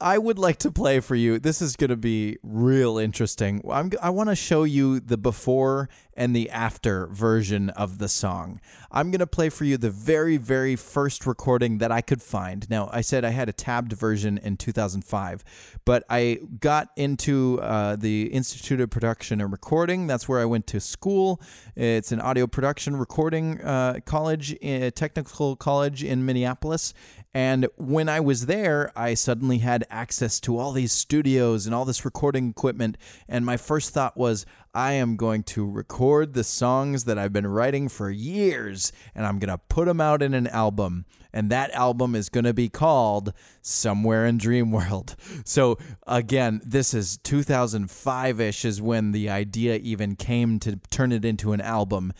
I 0.00 0.18
would 0.18 0.38
like 0.38 0.58
to 0.58 0.70
play 0.70 1.00
for 1.00 1.14
you. 1.14 1.38
This 1.38 1.62
is 1.62 1.76
going 1.76 1.90
to 1.90 1.96
be 1.96 2.36
real 2.42 2.98
interesting. 2.98 3.62
I'm, 3.70 3.90
I 4.02 4.10
want 4.10 4.28
to 4.28 4.36
show 4.36 4.64
you 4.64 5.00
the 5.00 5.16
before 5.16 5.88
and 6.16 6.34
the 6.34 6.50
after 6.50 7.06
version 7.06 7.70
of 7.70 7.98
the 7.98 8.08
song. 8.08 8.60
I'm 8.90 9.10
going 9.10 9.20
to 9.20 9.26
play 9.26 9.48
for 9.48 9.64
you 9.64 9.76
the 9.76 9.90
very, 9.90 10.36
very 10.36 10.76
first 10.76 11.26
recording 11.26 11.78
that 11.78 11.90
I 11.90 12.02
could 12.02 12.22
find. 12.22 12.68
Now, 12.70 12.88
I 12.92 13.00
said 13.00 13.24
I 13.24 13.30
had 13.30 13.48
a 13.48 13.52
tabbed 13.52 13.92
version 13.94 14.38
in 14.38 14.56
2005, 14.56 15.44
but 15.84 16.04
I 16.08 16.40
got 16.60 16.90
into 16.96 17.58
uh, 17.60 17.96
the 17.96 18.26
Institute 18.26 18.80
of 18.80 18.90
Production 18.90 19.40
and 19.40 19.50
Recording. 19.50 20.06
That's 20.06 20.28
where 20.28 20.40
I 20.40 20.44
went 20.44 20.66
to 20.68 20.80
school. 20.80 21.40
It's 21.74 22.12
an 22.12 22.20
audio 22.20 22.46
production 22.46 22.96
recording 22.96 23.60
uh, 23.62 24.00
college, 24.04 24.54
uh, 24.62 24.90
technical 24.90 25.56
college 25.56 26.04
in 26.04 26.24
Minneapolis. 26.24 26.94
And 27.34 27.66
when 27.76 28.08
I 28.08 28.20
was 28.20 28.46
there, 28.46 28.92
I 28.94 29.14
suddenly 29.14 29.58
had 29.58 29.84
access 29.90 30.38
to 30.40 30.56
all 30.56 30.70
these 30.70 30.92
studios 30.92 31.66
and 31.66 31.74
all 31.74 31.84
this 31.84 32.04
recording 32.04 32.48
equipment. 32.48 32.96
And 33.28 33.44
my 33.44 33.56
first 33.56 33.90
thought 33.90 34.16
was, 34.16 34.46
I 34.72 34.92
am 34.92 35.16
going 35.16 35.42
to 35.44 35.68
record 35.68 36.34
the 36.34 36.44
songs 36.44 37.04
that 37.04 37.18
I've 37.18 37.32
been 37.32 37.46
writing 37.46 37.88
for 37.88 38.08
years 38.08 38.92
and 39.16 39.26
I'm 39.26 39.40
going 39.40 39.50
to 39.50 39.58
put 39.58 39.86
them 39.86 40.00
out 40.00 40.22
in 40.22 40.32
an 40.32 40.46
album. 40.46 41.06
And 41.32 41.50
that 41.50 41.72
album 41.72 42.14
is 42.14 42.28
going 42.28 42.44
to 42.44 42.54
be 42.54 42.68
called 42.68 43.32
Somewhere 43.60 44.24
in 44.24 44.38
Dream 44.38 44.70
World. 44.70 45.16
So, 45.44 45.78
again, 46.06 46.60
this 46.64 46.94
is 46.94 47.18
2005 47.18 48.40
ish, 48.40 48.64
is 48.64 48.80
when 48.80 49.12
the 49.12 49.28
idea 49.28 49.76
even 49.76 50.16
came 50.16 50.58
to 50.60 50.76
turn 50.90 51.12
it 51.12 51.24
into 51.24 51.52
an 51.52 51.60
album. 51.60 52.12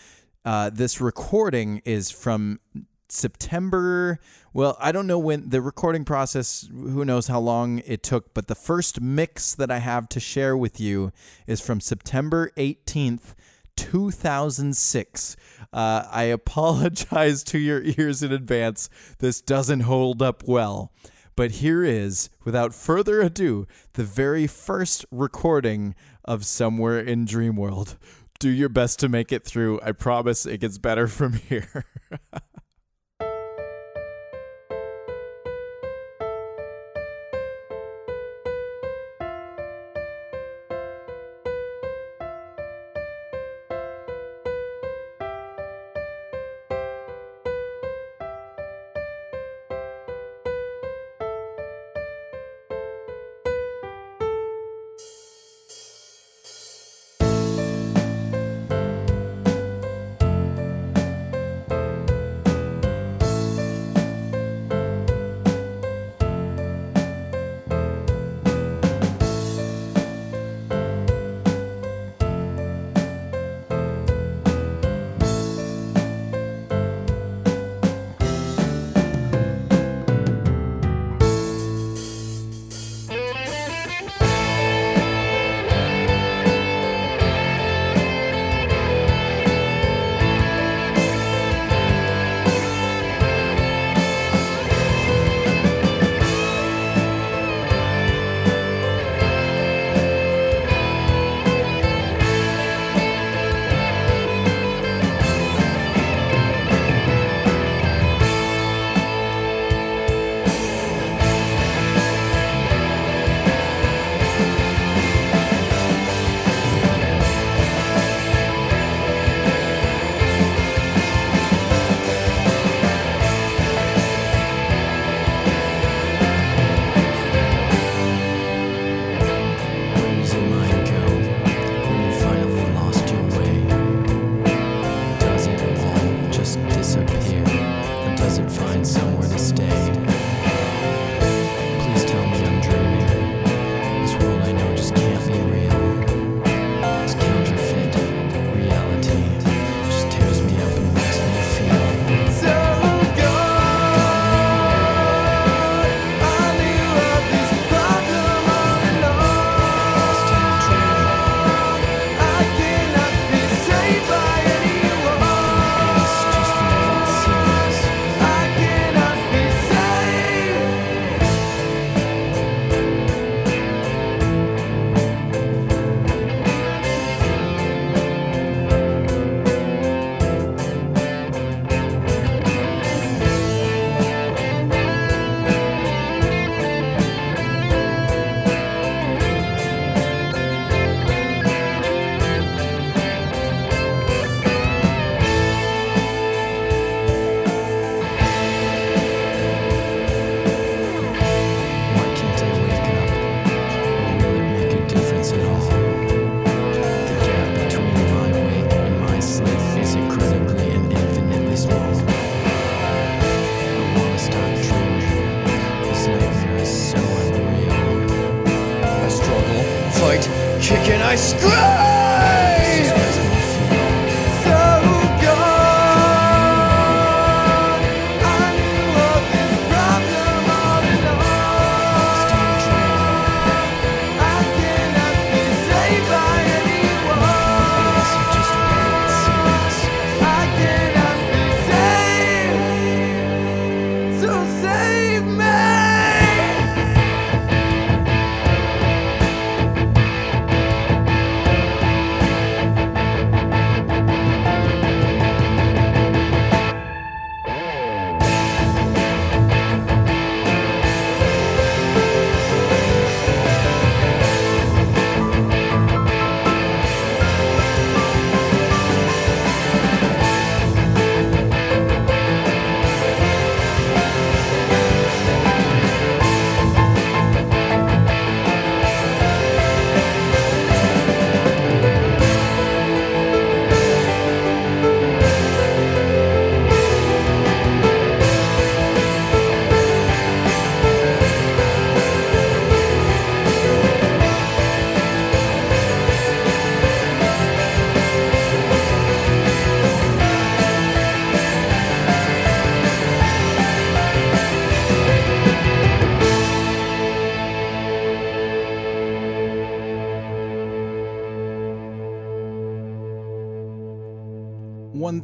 Uh, 0.45 0.71
this 0.71 1.01
recording 1.01 1.81
is 1.85 2.11
from 2.11 2.61
September. 3.09 4.19
Well, 4.57 4.77
I 4.79 4.93
don't 4.93 5.09
know 5.09 5.19
when 5.19 5.49
the 5.49 5.61
recording 5.61 6.05
process, 6.05 6.69
who 6.71 7.05
knows 7.05 7.27
how 7.27 7.41
long 7.41 7.83
it 7.87 8.05
took, 8.05 8.33
but 8.35 8.47
the 8.47 8.55
first 8.55 9.01
mix 9.01 9.53
that 9.53 9.69
I 9.69 9.79
have 9.79 10.09
to 10.11 10.21
share 10.21 10.57
with 10.57 10.81
you 10.81 11.11
is 11.49 11.61
from 11.61 11.81
September 11.81 12.51
18th. 12.57 13.35
2006. 13.77 15.37
Uh, 15.73 16.05
I 16.09 16.23
apologize 16.41 17.43
to 17.43 17.59
your 17.59 17.83
ears 17.83 18.23
in 18.23 18.31
advance. 18.33 18.89
This 19.19 19.41
doesn't 19.41 19.81
hold 19.81 20.23
up 20.23 20.45
well. 20.47 20.93
But 21.35 21.51
here 21.53 21.83
is, 21.83 22.31
without 22.45 22.73
further 22.73 23.21
ado, 23.21 23.67
the 23.95 24.05
very 24.05 24.47
first 24.47 25.05
recording 25.11 25.97
of 26.25 26.47
Somewhere 26.47 27.01
in 27.01 27.27
Dreamworld. 27.27 27.97
Do 28.39 28.49
your 28.49 28.69
best 28.69 29.01
to 29.01 29.09
make 29.09 29.33
it 29.33 29.45
through. 29.45 29.81
I 29.83 29.91
promise 29.91 30.47
it 30.47 30.61
gets 30.61 30.79
better 30.79 31.09
from 31.09 31.33
here. 31.49 31.85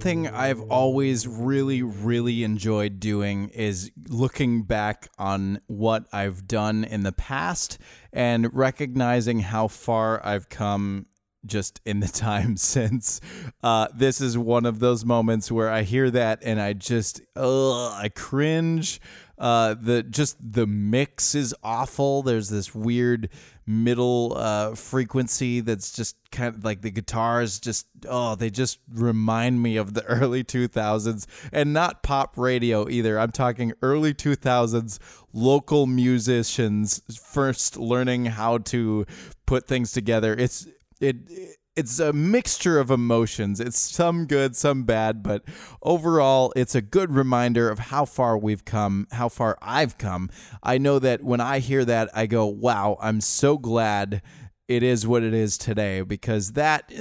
Thing 0.00 0.26
I've 0.28 0.62
always 0.62 1.28
really, 1.28 1.82
really 1.82 2.42
enjoyed 2.42 3.00
doing 3.00 3.50
is 3.50 3.90
looking 4.08 4.62
back 4.62 5.10
on 5.18 5.60
what 5.66 6.06
I've 6.12 6.46
done 6.46 6.84
in 6.84 7.02
the 7.02 7.12
past 7.12 7.78
and 8.12 8.52
recognizing 8.54 9.40
how 9.40 9.68
far 9.68 10.24
I've 10.24 10.48
come 10.48 11.06
just 11.44 11.80
in 11.84 12.00
the 12.00 12.08
time 12.08 12.56
since. 12.56 13.20
Uh, 13.62 13.88
this 13.94 14.20
is 14.20 14.38
one 14.38 14.64
of 14.64 14.78
those 14.78 15.04
moments 15.04 15.52
where 15.52 15.70
I 15.70 15.82
hear 15.82 16.10
that 16.10 16.40
and 16.42 16.60
I 16.60 16.72
just, 16.72 17.20
ugh, 17.36 17.92
I 17.94 18.08
cringe. 18.14 19.00
Uh, 19.36 19.74
the 19.80 20.02
just 20.02 20.36
the 20.38 20.66
mix 20.66 21.34
is 21.34 21.54
awful. 21.62 22.22
There's 22.22 22.50
this 22.50 22.74
weird 22.74 23.30
middle 23.70 24.34
uh, 24.36 24.74
frequency 24.74 25.60
that's 25.60 25.92
just 25.92 26.16
kind 26.32 26.54
of 26.54 26.64
like 26.64 26.82
the 26.82 26.90
guitars 26.90 27.60
just 27.60 27.86
oh 28.08 28.34
they 28.34 28.50
just 28.50 28.80
remind 28.92 29.62
me 29.62 29.76
of 29.76 29.94
the 29.94 30.04
early 30.06 30.42
2000s 30.42 31.26
and 31.52 31.72
not 31.72 32.02
pop 32.02 32.36
radio 32.36 32.88
either. 32.88 33.18
I'm 33.18 33.30
talking 33.30 33.72
early 33.80 34.12
2000s 34.12 34.98
local 35.32 35.86
musicians 35.86 37.00
first 37.24 37.76
learning 37.76 38.26
how 38.26 38.58
to 38.58 39.06
put 39.46 39.68
things 39.68 39.92
together. 39.92 40.34
It's 40.34 40.66
it 41.00 41.16
it's 41.76 41.98
a 41.98 42.12
mixture 42.12 42.78
of 42.78 42.90
emotions. 42.90 43.60
It's 43.60 43.78
some 43.78 44.26
good, 44.26 44.56
some 44.56 44.82
bad, 44.84 45.22
but 45.22 45.44
overall, 45.82 46.52
it's 46.56 46.74
a 46.74 46.82
good 46.82 47.12
reminder 47.12 47.70
of 47.70 47.78
how 47.78 48.04
far 48.04 48.36
we've 48.36 48.64
come, 48.64 49.06
how 49.12 49.28
far 49.28 49.56
I've 49.62 49.96
come. 49.96 50.30
I 50.62 50.78
know 50.78 50.98
that 50.98 51.22
when 51.22 51.40
I 51.40 51.60
hear 51.60 51.84
that, 51.84 52.10
I 52.14 52.26
go, 52.26 52.46
wow, 52.46 52.98
I'm 53.00 53.20
so 53.20 53.56
glad 53.56 54.20
it 54.68 54.82
is 54.82 55.06
what 55.06 55.22
it 55.22 55.34
is 55.34 55.58
today 55.58 56.02
because 56.02 56.52
that. 56.52 56.92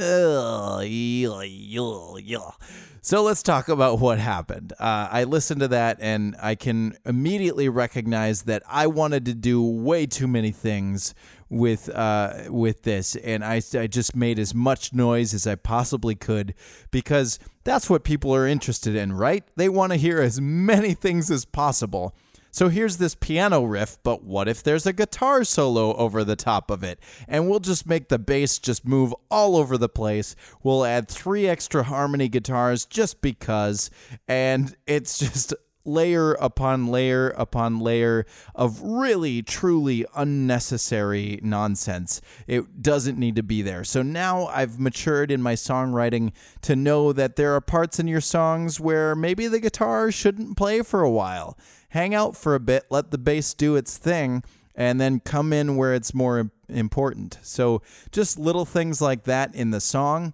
So 3.01 3.23
let's 3.23 3.41
talk 3.41 3.69
about 3.69 3.99
what 3.99 4.19
happened. 4.19 4.73
Uh, 4.73 5.07
I 5.09 5.23
listened 5.23 5.61
to 5.61 5.67
that 5.69 5.97
and 6.01 6.35
I 6.41 6.55
can 6.55 6.97
immediately 7.05 7.69
recognize 7.69 8.43
that 8.43 8.61
I 8.67 8.87
wanted 8.87 9.25
to 9.25 9.33
do 9.33 9.63
way 9.63 10.05
too 10.05 10.27
many 10.27 10.51
things 10.51 11.13
with 11.49 11.89
uh, 11.89 12.45
with 12.49 12.83
this, 12.83 13.15
and 13.15 13.43
I, 13.43 13.61
I 13.73 13.87
just 13.87 14.15
made 14.15 14.39
as 14.39 14.53
much 14.53 14.93
noise 14.93 15.33
as 15.33 15.47
I 15.47 15.55
possibly 15.55 16.15
could 16.15 16.53
because 16.91 17.39
that's 17.63 17.89
what 17.89 18.03
people 18.03 18.33
are 18.33 18.47
interested 18.47 18.95
in, 18.95 19.13
right? 19.13 19.43
They 19.55 19.69
want 19.69 19.91
to 19.91 19.97
hear 19.97 20.21
as 20.21 20.39
many 20.39 20.93
things 20.93 21.31
as 21.31 21.45
possible. 21.45 22.15
So 22.51 22.69
here's 22.69 22.97
this 22.97 23.15
piano 23.15 23.63
riff, 23.63 23.97
but 24.03 24.23
what 24.23 24.47
if 24.47 24.63
there's 24.63 24.87
a 24.87 24.93
guitar 24.93 25.43
solo 25.43 25.95
over 25.95 26.23
the 26.23 26.35
top 26.35 26.71
of 26.71 26.83
it? 26.83 26.99
And 27.27 27.47
we'll 27.47 27.59
just 27.59 27.87
make 27.87 28.09
the 28.09 28.17
bass 28.17 28.57
just 28.57 28.87
move 28.87 29.13
all 29.29 29.55
over 29.55 29.77
the 29.77 29.89
place. 29.89 30.35
We'll 30.63 30.83
add 30.83 31.07
three 31.07 31.47
extra 31.47 31.83
harmony 31.83 32.27
guitars 32.27 32.85
just 32.85 33.21
because, 33.21 33.91
and 34.27 34.75
it's 34.87 35.19
just 35.19 35.53
layer 35.85 36.33
upon 36.33 36.87
layer 36.87 37.29
upon 37.31 37.79
layer 37.79 38.25
of 38.55 38.81
really, 38.81 39.41
truly 39.41 40.05
unnecessary 40.15 41.39
nonsense. 41.41 42.21
It 42.47 42.81
doesn't 42.81 43.17
need 43.17 43.35
to 43.37 43.43
be 43.43 43.61
there. 43.61 43.83
So 43.83 44.01
now 44.01 44.47
I've 44.47 44.79
matured 44.79 45.31
in 45.31 45.41
my 45.41 45.53
songwriting 45.53 46.31
to 46.61 46.75
know 46.75 47.13
that 47.13 47.35
there 47.35 47.55
are 47.55 47.61
parts 47.61 47.99
in 47.99 48.07
your 48.07 48.21
songs 48.21 48.79
where 48.79 49.15
maybe 49.15 49.47
the 49.47 49.59
guitar 49.59 50.11
shouldn't 50.11 50.57
play 50.57 50.81
for 50.81 51.01
a 51.01 51.09
while. 51.09 51.57
Hang 51.89 52.13
out 52.13 52.35
for 52.35 52.53
a 52.53 52.59
bit, 52.59 52.85
let 52.89 53.11
the 53.11 53.17
bass 53.17 53.53
do 53.53 53.75
its 53.75 53.97
thing, 53.97 54.43
and 54.75 55.01
then 55.01 55.19
come 55.19 55.51
in 55.51 55.75
where 55.75 55.93
it's 55.93 56.13
more 56.13 56.51
important. 56.69 57.39
So 57.41 57.81
just 58.11 58.37
little 58.37 58.65
things 58.65 59.01
like 59.01 59.23
that 59.23 59.55
in 59.55 59.71
the 59.71 59.81
song 59.81 60.33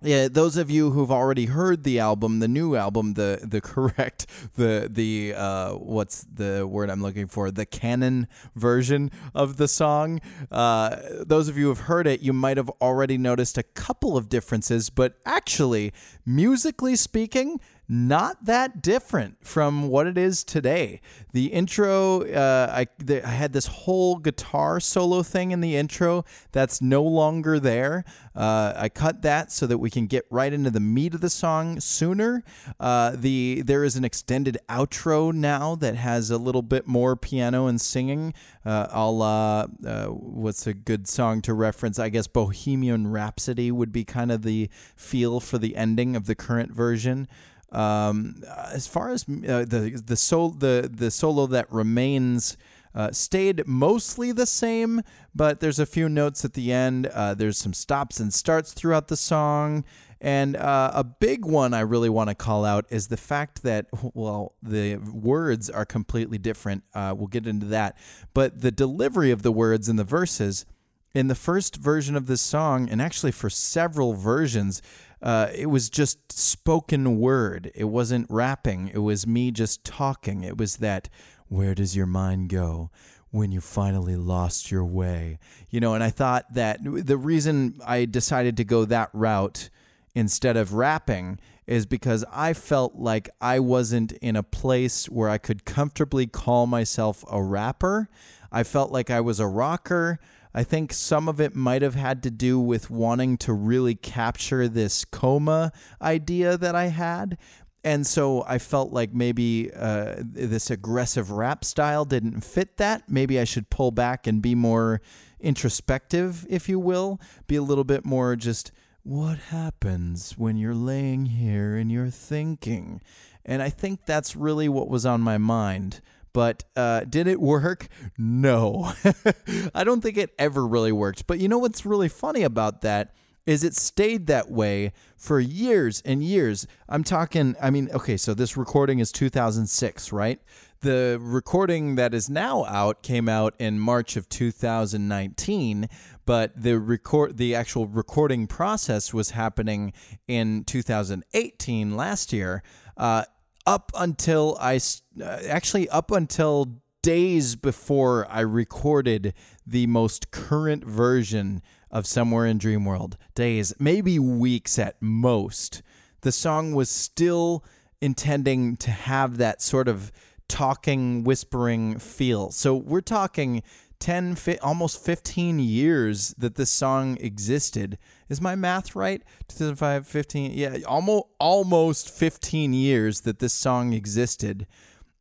yeah, 0.00 0.28
those 0.28 0.56
of 0.56 0.70
you 0.70 0.90
who've 0.90 1.10
already 1.10 1.46
heard 1.46 1.82
the 1.82 1.98
album, 1.98 2.38
the 2.38 2.48
new 2.48 2.76
album, 2.76 3.14
the 3.14 3.40
the 3.42 3.60
correct, 3.72 4.26
the 4.54 4.88
the 4.90 5.34
uh, 5.34 5.72
what's 5.72 6.24
the 6.24 6.66
word 6.66 6.90
I'm 6.90 7.02
looking 7.02 7.26
for? 7.26 7.50
The 7.50 7.66
canon 7.66 8.28
version 8.54 9.10
of 9.34 9.56
the 9.56 9.66
song. 9.68 10.20
Uh, 10.50 10.96
those 11.26 11.48
of 11.48 11.56
you 11.58 11.66
who've 11.66 11.80
heard 11.80 12.06
it, 12.06 12.20
you 12.20 12.32
might 12.32 12.56
have 12.56 12.70
already 12.80 13.18
noticed 13.18 13.58
a 13.58 13.62
couple 13.62 14.16
of 14.16 14.28
differences, 14.28 14.90
but 14.90 15.18
actually, 15.26 15.92
musically 16.24 16.94
speaking, 16.94 17.60
not 17.88 18.44
that 18.44 18.82
different 18.82 19.42
from 19.42 19.88
what 19.88 20.06
it 20.06 20.18
is 20.18 20.44
today. 20.44 21.00
The 21.32 21.46
intro, 21.46 22.22
uh, 22.22 22.70
I, 22.70 22.86
the, 22.98 23.26
I 23.26 23.30
had 23.30 23.54
this 23.54 23.66
whole 23.66 24.16
guitar 24.16 24.78
solo 24.78 25.22
thing 25.22 25.52
in 25.52 25.62
the 25.62 25.74
intro 25.74 26.24
that's 26.52 26.82
no 26.82 27.02
longer 27.02 27.58
there. 27.58 28.04
Uh, 28.34 28.74
I 28.76 28.90
cut 28.90 29.22
that 29.22 29.50
so 29.50 29.66
that 29.66 29.78
we 29.78 29.88
can 29.88 30.06
get 30.06 30.26
right 30.30 30.52
into 30.52 30.70
the 30.70 30.80
meat 30.80 31.14
of 31.14 31.22
the 31.22 31.30
song 31.30 31.80
sooner. 31.80 32.44
Uh, 32.78 33.12
the 33.16 33.62
there 33.64 33.84
is 33.84 33.96
an 33.96 34.04
extended 34.04 34.58
outro 34.68 35.32
now 35.32 35.74
that 35.76 35.96
has 35.96 36.30
a 36.30 36.38
little 36.38 36.62
bit 36.62 36.86
more 36.86 37.16
piano 37.16 37.66
and 37.66 37.80
singing. 37.80 38.34
Uh, 38.66 38.86
I'll 38.90 39.22
uh, 39.22 39.66
uh, 39.86 40.06
what's 40.06 40.66
a 40.66 40.74
good 40.74 41.08
song 41.08 41.40
to 41.42 41.54
reference? 41.54 41.98
I 41.98 42.10
guess 42.10 42.26
Bohemian 42.26 43.08
Rhapsody 43.08 43.72
would 43.72 43.92
be 43.92 44.04
kind 44.04 44.30
of 44.30 44.42
the 44.42 44.68
feel 44.94 45.40
for 45.40 45.56
the 45.56 45.74
ending 45.74 46.14
of 46.16 46.26
the 46.26 46.34
current 46.34 46.72
version. 46.72 47.26
Um, 47.70 48.42
as 48.72 48.86
far 48.86 49.10
as 49.10 49.24
uh, 49.28 49.64
the 49.64 50.02
the 50.04 50.16
sol- 50.16 50.50
the 50.50 50.90
the 50.92 51.10
solo 51.10 51.46
that 51.46 51.70
remains 51.70 52.56
uh, 52.94 53.12
stayed 53.12 53.66
mostly 53.66 54.32
the 54.32 54.46
same, 54.46 55.02
but 55.34 55.60
there's 55.60 55.78
a 55.78 55.86
few 55.86 56.08
notes 56.08 56.44
at 56.44 56.54
the 56.54 56.72
end. 56.72 57.06
Uh, 57.06 57.34
there's 57.34 57.58
some 57.58 57.74
stops 57.74 58.20
and 58.20 58.32
starts 58.32 58.72
throughout 58.72 59.08
the 59.08 59.16
song. 59.16 59.84
And 60.20 60.56
uh, 60.56 60.90
a 60.94 61.04
big 61.04 61.44
one 61.44 61.72
I 61.74 61.80
really 61.80 62.08
want 62.08 62.28
to 62.28 62.34
call 62.34 62.64
out 62.64 62.86
is 62.90 63.06
the 63.06 63.16
fact 63.16 63.62
that, 63.62 63.86
well, 64.14 64.54
the 64.60 64.96
words 64.96 65.70
are 65.70 65.84
completely 65.84 66.38
different. 66.38 66.82
Uh, 66.92 67.14
we'll 67.16 67.28
get 67.28 67.46
into 67.46 67.66
that. 67.66 67.96
But 68.34 68.60
the 68.60 68.72
delivery 68.72 69.30
of 69.30 69.42
the 69.42 69.52
words 69.52 69.88
in 69.88 69.94
the 69.94 70.04
verses, 70.04 70.66
in 71.14 71.28
the 71.28 71.36
first 71.36 71.76
version 71.76 72.16
of 72.16 72.26
this 72.26 72.40
song, 72.40 72.88
and 72.88 73.00
actually 73.00 73.30
for 73.30 73.48
several 73.48 74.14
versions, 74.14 74.82
uh, 75.22 75.48
it 75.54 75.66
was 75.66 75.90
just 75.90 76.32
spoken 76.32 77.18
word. 77.18 77.70
It 77.74 77.84
wasn't 77.84 78.26
rapping. 78.28 78.90
It 78.92 78.98
was 78.98 79.26
me 79.26 79.50
just 79.50 79.84
talking. 79.84 80.44
It 80.44 80.56
was 80.56 80.76
that, 80.76 81.08
where 81.48 81.74
does 81.74 81.96
your 81.96 82.06
mind 82.06 82.48
go? 82.48 82.90
when 83.30 83.52
you 83.52 83.60
finally 83.60 84.16
lost 84.16 84.70
your 84.70 84.84
way. 84.84 85.38
You 85.70 85.80
know, 85.80 85.94
and 85.94 86.02
I 86.02 86.10
thought 86.10 86.54
that 86.54 86.80
the 86.82 87.16
reason 87.16 87.78
I 87.86 88.04
decided 88.04 88.56
to 88.56 88.64
go 88.64 88.84
that 88.86 89.10
route 89.12 89.68
instead 90.14 90.56
of 90.56 90.72
rapping 90.72 91.38
is 91.66 91.84
because 91.84 92.24
I 92.32 92.54
felt 92.54 92.94
like 92.94 93.28
I 93.40 93.60
wasn't 93.60 94.12
in 94.12 94.36
a 94.36 94.42
place 94.42 95.06
where 95.06 95.28
I 95.28 95.36
could 95.36 95.66
comfortably 95.66 96.26
call 96.26 96.66
myself 96.66 97.24
a 97.30 97.42
rapper. 97.42 98.08
I 98.50 98.62
felt 98.62 98.90
like 98.90 99.10
I 99.10 99.20
was 99.20 99.38
a 99.38 99.46
rocker. 99.46 100.18
I 100.54 100.64
think 100.64 100.92
some 100.92 101.28
of 101.28 101.40
it 101.40 101.54
might 101.54 101.82
have 101.82 101.94
had 101.94 102.22
to 102.24 102.30
do 102.30 102.58
with 102.58 102.90
wanting 102.90 103.36
to 103.38 103.52
really 103.52 103.94
capture 103.94 104.68
this 104.68 105.04
coma 105.04 105.72
idea 106.00 106.56
that 106.56 106.74
I 106.74 106.86
had. 106.86 107.38
And 107.84 108.06
so 108.06 108.44
I 108.46 108.58
felt 108.58 108.92
like 108.92 109.14
maybe 109.14 109.70
uh, 109.74 110.16
this 110.18 110.70
aggressive 110.70 111.30
rap 111.30 111.64
style 111.64 112.04
didn't 112.04 112.40
fit 112.40 112.76
that. 112.78 113.08
Maybe 113.08 113.38
I 113.38 113.44
should 113.44 113.70
pull 113.70 113.92
back 113.92 114.26
and 114.26 114.42
be 114.42 114.54
more 114.54 115.00
introspective, 115.40 116.44
if 116.48 116.68
you 116.68 116.78
will, 116.78 117.20
be 117.46 117.56
a 117.56 117.62
little 117.62 117.84
bit 117.84 118.04
more 118.04 118.34
just 118.36 118.72
what 119.04 119.38
happens 119.38 120.36
when 120.36 120.56
you're 120.56 120.74
laying 120.74 121.26
here 121.26 121.76
and 121.76 121.90
you're 121.90 122.10
thinking. 122.10 123.00
And 123.44 123.62
I 123.62 123.70
think 123.70 124.04
that's 124.04 124.36
really 124.36 124.68
what 124.68 124.88
was 124.88 125.06
on 125.06 125.22
my 125.22 125.38
mind. 125.38 126.00
But 126.32 126.64
uh, 126.76 127.00
did 127.00 127.26
it 127.26 127.40
work? 127.40 127.88
No. 128.16 128.92
I 129.74 129.84
don't 129.84 130.00
think 130.00 130.16
it 130.16 130.34
ever 130.38 130.66
really 130.66 130.92
worked. 130.92 131.26
But 131.26 131.40
you 131.40 131.48
know 131.48 131.58
what's 131.58 131.86
really 131.86 132.08
funny 132.08 132.42
about 132.42 132.82
that? 132.82 133.14
is 133.48 133.64
it 133.64 133.74
stayed 133.74 134.26
that 134.26 134.50
way 134.50 134.92
for 135.16 135.40
years 135.40 136.02
and 136.04 136.22
years. 136.22 136.66
I'm 136.86 137.02
talking, 137.02 137.56
I 137.62 137.70
mean, 137.70 137.88
okay, 137.94 138.18
so 138.18 138.34
this 138.34 138.58
recording 138.58 138.98
is 138.98 139.10
2006, 139.10 140.12
right? 140.12 140.38
The 140.80 141.18
recording 141.18 141.94
that 141.94 142.12
is 142.12 142.28
now 142.28 142.66
out 142.66 143.02
came 143.02 143.26
out 143.26 143.54
in 143.58 143.80
March 143.80 144.18
of 144.18 144.28
2019, 144.28 145.88
but 146.26 146.60
the 146.60 146.78
record 146.78 147.38
the 147.38 147.54
actual 147.54 147.86
recording 147.86 148.46
process 148.46 149.14
was 149.14 149.30
happening 149.30 149.94
in 150.28 150.62
2018 150.64 151.96
last 151.96 152.34
year. 152.34 152.62
Uh, 152.98 153.24
up 153.68 153.92
until 153.94 154.56
I 154.58 154.80
uh, 155.20 155.24
actually 155.46 155.90
up 155.90 156.10
until 156.10 156.80
days 157.02 157.54
before 157.54 158.26
I 158.30 158.40
recorded 158.40 159.34
the 159.66 159.86
most 159.86 160.30
current 160.30 160.84
version 160.84 161.60
of 161.90 162.06
Somewhere 162.06 162.46
in 162.46 162.58
Dreamworld. 162.58 163.16
Days, 163.34 163.74
maybe 163.78 164.18
weeks 164.18 164.78
at 164.78 164.96
most. 165.02 165.82
The 166.22 166.32
song 166.32 166.74
was 166.74 166.88
still 166.88 167.62
intending 168.00 168.76
to 168.76 168.90
have 168.90 169.36
that 169.36 169.60
sort 169.60 169.86
of 169.86 170.12
talking, 170.48 171.22
whispering 171.22 171.98
feel. 171.98 172.50
So 172.50 172.74
we're 172.74 173.02
talking 173.02 173.62
10, 174.00 174.38
almost 174.62 175.04
15 175.04 175.58
years 175.58 176.34
that 176.38 176.54
this 176.54 176.70
song 176.70 177.18
existed 177.20 177.98
Is 178.28 178.40
my 178.40 178.54
math 178.54 178.94
right? 178.94 179.22
2005, 179.48 180.06
15, 180.06 180.52
yeah, 180.52 180.78
almost 180.86 181.26
almost 181.38 182.10
15 182.10 182.72
years 182.72 183.22
that 183.22 183.38
this 183.38 183.52
song 183.52 183.92
existed 183.92 184.66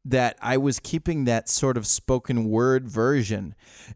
that 0.10 0.38
I 0.41 0.56
was 0.56 0.80
keeping 0.80 1.26
that 1.26 1.50
sort 1.50 1.76
of 1.76 1.86
spoken 1.86 2.50
word 2.50 2.88
version. 2.88 3.56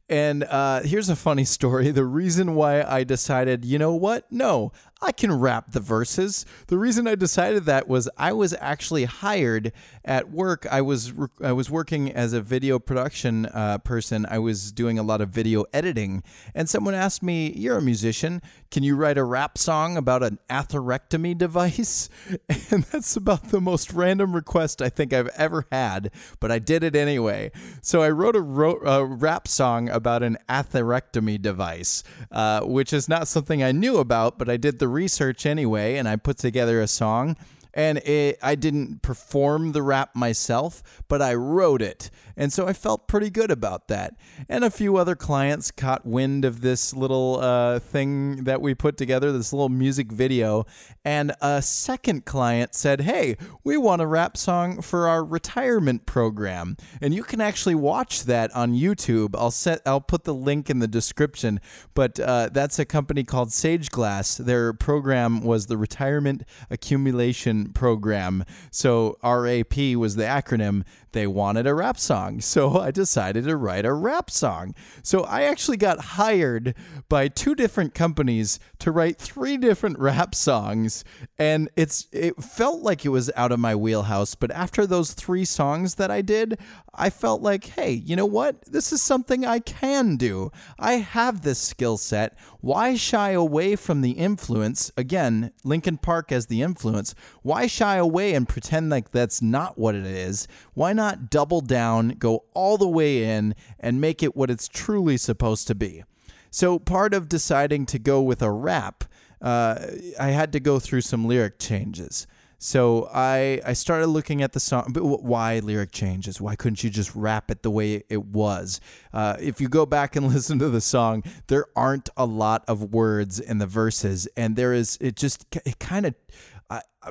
And 0.10 0.44
uh, 0.44 0.82
here's 0.82 1.10
a 1.10 1.16
funny 1.16 1.46
story. 1.58 1.92
The 1.92 2.06
reason 2.06 2.56
why 2.56 2.84
I 2.84 3.04
decided, 3.04 3.64
you 3.64 3.80
know 3.80 3.96
what? 3.96 4.30
No, 4.32 4.74
I 5.04 5.12
can 5.12 5.32
rap 5.34 5.72
the 5.72 5.80
verses. 5.80 6.46
The 6.68 6.78
reason 6.78 7.08
I 7.08 7.16
decided 7.16 7.66
that 7.66 7.88
was 7.88 8.08
I 8.18 8.34
was 8.34 8.56
actually 8.60 9.06
hired 9.06 9.74
at 10.06 10.30
work. 10.30 10.68
I 10.70 10.82
was 10.82 11.12
I 11.42 11.54
was 11.54 11.72
working 11.72 12.12
as 12.12 12.34
a 12.34 12.42
video 12.42 12.78
production 12.78 13.48
uh, 13.48 13.80
person. 13.80 14.28
I 14.30 14.38
was 14.38 14.72
doing 14.72 15.00
a 15.00 15.04
lot 15.04 15.20
of 15.20 15.30
video 15.30 15.66
editing, 15.74 16.22
and 16.54 16.70
someone 16.70 16.94
asked 16.94 17.24
me, 17.24 17.52
"You're 17.54 17.80
a 17.80 17.82
musician. 17.82 18.44
Can 18.70 18.84
you 18.84 18.96
write 18.96 19.18
a 19.18 19.24
rap 19.24 19.58
song 19.58 19.98
about 19.98 20.22
an 20.22 20.38
atherectomy 20.50 21.36
device?" 21.36 22.10
And 22.72 22.84
that's 22.84 23.18
about 23.18 23.50
the 23.50 23.60
most 23.60 23.92
random 23.92 24.34
request 24.34 24.82
I 24.82 24.88
think 24.88 25.12
I've 25.12 25.28
ever 25.30 25.66
had, 25.72 26.01
but 26.40 26.52
I 26.52 26.60
did 26.60 26.84
it 26.84 26.96
anyway. 26.96 27.52
So 27.82 28.02
I 28.02 28.10
wrote 28.10 28.36
a, 28.36 28.42
ro- 28.42 28.82
a 28.82 29.06
rap 29.06 29.48
song 29.48 29.90
about 29.90 30.24
an 30.24 30.38
atherectomy 30.50 31.42
device, 31.42 32.04
uh, 32.32 32.62
which 32.62 32.94
is 32.94 33.08
not 33.10 33.28
something 33.28 33.62
I 33.62 33.72
knew 33.72 33.98
about, 33.98 34.38
but 34.38 34.50
I 34.50 34.58
did 34.58 34.80
the 34.80 34.88
research 34.88 35.46
anyway, 35.46 35.98
and 35.98 36.08
I 36.08 36.16
put 36.16 36.38
together 36.38 36.82
a 36.82 36.88
song 36.88 37.36
and 37.74 38.00
it, 38.00 38.38
I 38.42 38.56
didn't 38.56 39.02
perform 39.02 39.72
the 39.72 39.82
rap 39.82 40.16
myself, 40.16 41.04
but 41.08 41.22
I 41.22 41.34
wrote 41.34 41.82
it. 41.82 42.10
And 42.36 42.52
so 42.52 42.68
I 42.68 42.74
felt 42.74 43.08
pretty 43.08 43.30
good 43.30 43.52
about 43.52 43.88
that. 43.88 44.16
And 44.50 44.64
a 44.64 44.72
few 44.72 44.98
other 44.98 45.16
clients 45.16 45.72
caught 45.72 46.06
wind 46.06 46.46
of 46.46 46.62
this 46.62 46.94
little 46.94 47.40
uh, 47.40 47.80
thing 47.80 48.44
that 48.44 48.62
we 48.62 48.74
put 48.74 48.98
together, 48.98 49.32
this 49.32 49.54
little 49.54 49.70
music 49.70 50.12
video. 50.12 50.66
And 51.04 51.34
a 51.42 51.62
second 51.62 52.26
client 52.26 52.76
said, 52.76 53.02
Hey, 53.02 53.38
we 53.64 53.78
want 53.78 54.02
a 54.02 54.08
rap 54.08 54.38
song 54.38 54.82
for 54.82 55.08
our 55.08 55.24
retirement 55.24 56.06
program. 56.06 56.78
And 57.02 57.14
you 57.14 57.24
can 57.24 57.42
actually 57.42 57.76
watch 57.76 58.26
that 58.26 58.54
on 58.56 58.74
YouTube. 58.74 59.36
I'll 59.38 59.52
set 59.52 59.82
I'll 59.86 60.02
put 60.02 60.24
the 60.24 60.34
link 60.34 60.70
in 60.70 60.80
the 60.80 60.88
description. 60.88 61.60
But 61.94 62.20
uh, 62.20 62.50
that's 62.52 62.80
a 62.80 62.86
company 62.86 63.24
called 63.24 63.52
Sage 63.52 63.90
Glass. 63.90 64.38
Their 64.38 64.74
program 64.74 65.42
was 65.42 65.68
the 65.68 65.78
Retirement 65.78 66.44
Accumulation 66.70 67.74
program. 67.74 68.44
So 68.72 69.18
RAP 69.24 69.78
was 69.96 70.16
the 70.16 70.24
acronym. 70.24 70.84
They 71.12 71.28
wanted 71.28 71.68
a 71.68 71.74
rap 71.74 71.98
song. 71.98 72.40
So 72.52 72.80
I 72.80 72.92
decided 72.92 73.46
to 73.46 73.56
write 73.56 73.86
a 73.86 73.94
rap 73.94 74.30
song. 74.30 74.76
So 75.04 75.22
I 75.22 75.44
actually 75.44 75.78
got 75.78 76.00
hired 76.00 76.76
by 77.08 77.30
two 77.30 77.56
different 77.56 77.94
companies 77.94 78.60
to 78.80 78.92
write 78.92 79.18
three 79.18 79.58
different 79.58 79.98
rap 80.08 80.36
songs. 80.36 81.06
And 81.40 81.70
it's 81.78 82.08
it 82.12 82.44
felt 82.44 82.82
like 82.82 83.06
it 83.06 83.10
was 83.10 83.32
out 83.38 83.52
of 83.54 83.60
my 83.60 83.74
wheelhouse. 83.74 84.36
But 84.36 84.52
after 84.52 84.86
those 84.86 85.14
three 85.14 85.46
songs 85.46 85.96
that 85.96 86.12
I 86.12 86.22
did, 86.22 86.60
I 86.94 87.10
felt 87.10 87.42
like, 87.42 87.66
hey, 87.68 87.92
you 87.92 88.16
know 88.16 88.26
what? 88.26 88.62
This 88.66 88.92
is 88.92 89.02
something 89.02 89.46
I 89.46 89.60
can 89.60 90.18
do. 90.18 90.52
I 90.78 90.94
have 90.94 91.42
this 91.42 91.60
skill 91.60 91.98
set. 91.98 92.38
Why 92.60 92.96
shy 92.96 93.32
away 93.32 93.76
from 93.76 94.02
the 94.02 94.12
influence? 94.12 94.92
Again, 94.98 95.52
Linkin 95.64 95.98
Park 95.98 96.32
as 96.32 96.48
the 96.48 96.62
influence. 96.62 97.16
Why 97.42 97.66
shy 97.66 97.96
away 97.96 98.34
and 98.34 98.48
pretend 98.48 98.90
like 98.90 99.12
that's 99.12 99.42
not 99.42 99.78
what 99.78 99.96
it 99.96 100.06
is? 100.06 100.48
Why 100.74 100.94
not 100.94 101.01
double 101.30 101.62
down, 101.62 102.10
go 102.10 102.46
all 102.54 102.78
the 102.78 102.88
way 102.88 103.24
in, 103.24 103.56
and 103.80 104.02
make 104.02 104.24
it 104.24 104.36
what 104.36 104.50
it's 104.50 104.68
truly 104.68 105.18
supposed 105.18 105.68
to 105.68 105.76
be? 105.76 106.04
So, 106.50 106.80
part 106.80 107.14
of 107.14 107.30
deciding 107.30 107.86
to 107.88 108.00
go 108.00 108.22
with 108.22 108.42
a 108.42 108.52
rap, 108.52 109.06
uh, 109.42 109.88
I 110.20 110.30
had 110.30 110.52
to 110.54 110.60
go 110.60 110.80
through 110.80 111.02
some 111.02 111.26
lyric 111.26 111.60
changes. 111.60 112.28
So 112.64 113.10
I 113.12 113.60
I 113.66 113.74
started 113.74 114.06
looking 114.06 114.44
at 114.44 114.54
the 114.54 114.60
song, 114.60 114.92
but 114.94 115.04
why 115.04 115.58
lyric 115.58 115.92
changes? 115.92 116.40
Why 116.40 116.56
couldn't 116.56 116.84
you 116.84 116.92
just 116.92 117.16
rap 117.16 117.50
it 117.50 117.64
the 117.64 117.72
way 117.72 118.04
it 118.08 118.24
was? 118.24 118.80
Uh, 119.12 119.36
if 119.40 119.60
you 119.60 119.68
go 119.68 119.88
back 119.88 120.16
and 120.16 120.28
listen 120.34 120.60
to 120.60 120.70
the 120.70 120.80
song, 120.80 121.24
there 121.48 121.66
aren't 121.76 122.12
a 122.16 122.28
lot 122.28 122.64
of 122.68 122.94
words 122.94 123.40
in 123.40 123.58
the 123.58 123.66
verses, 123.66 124.28
and 124.38 124.56
there 124.56 124.74
is 124.74 125.00
it 125.02 125.16
just 125.16 125.48
it 125.66 125.80
kind 125.80 126.06
of 126.06 126.14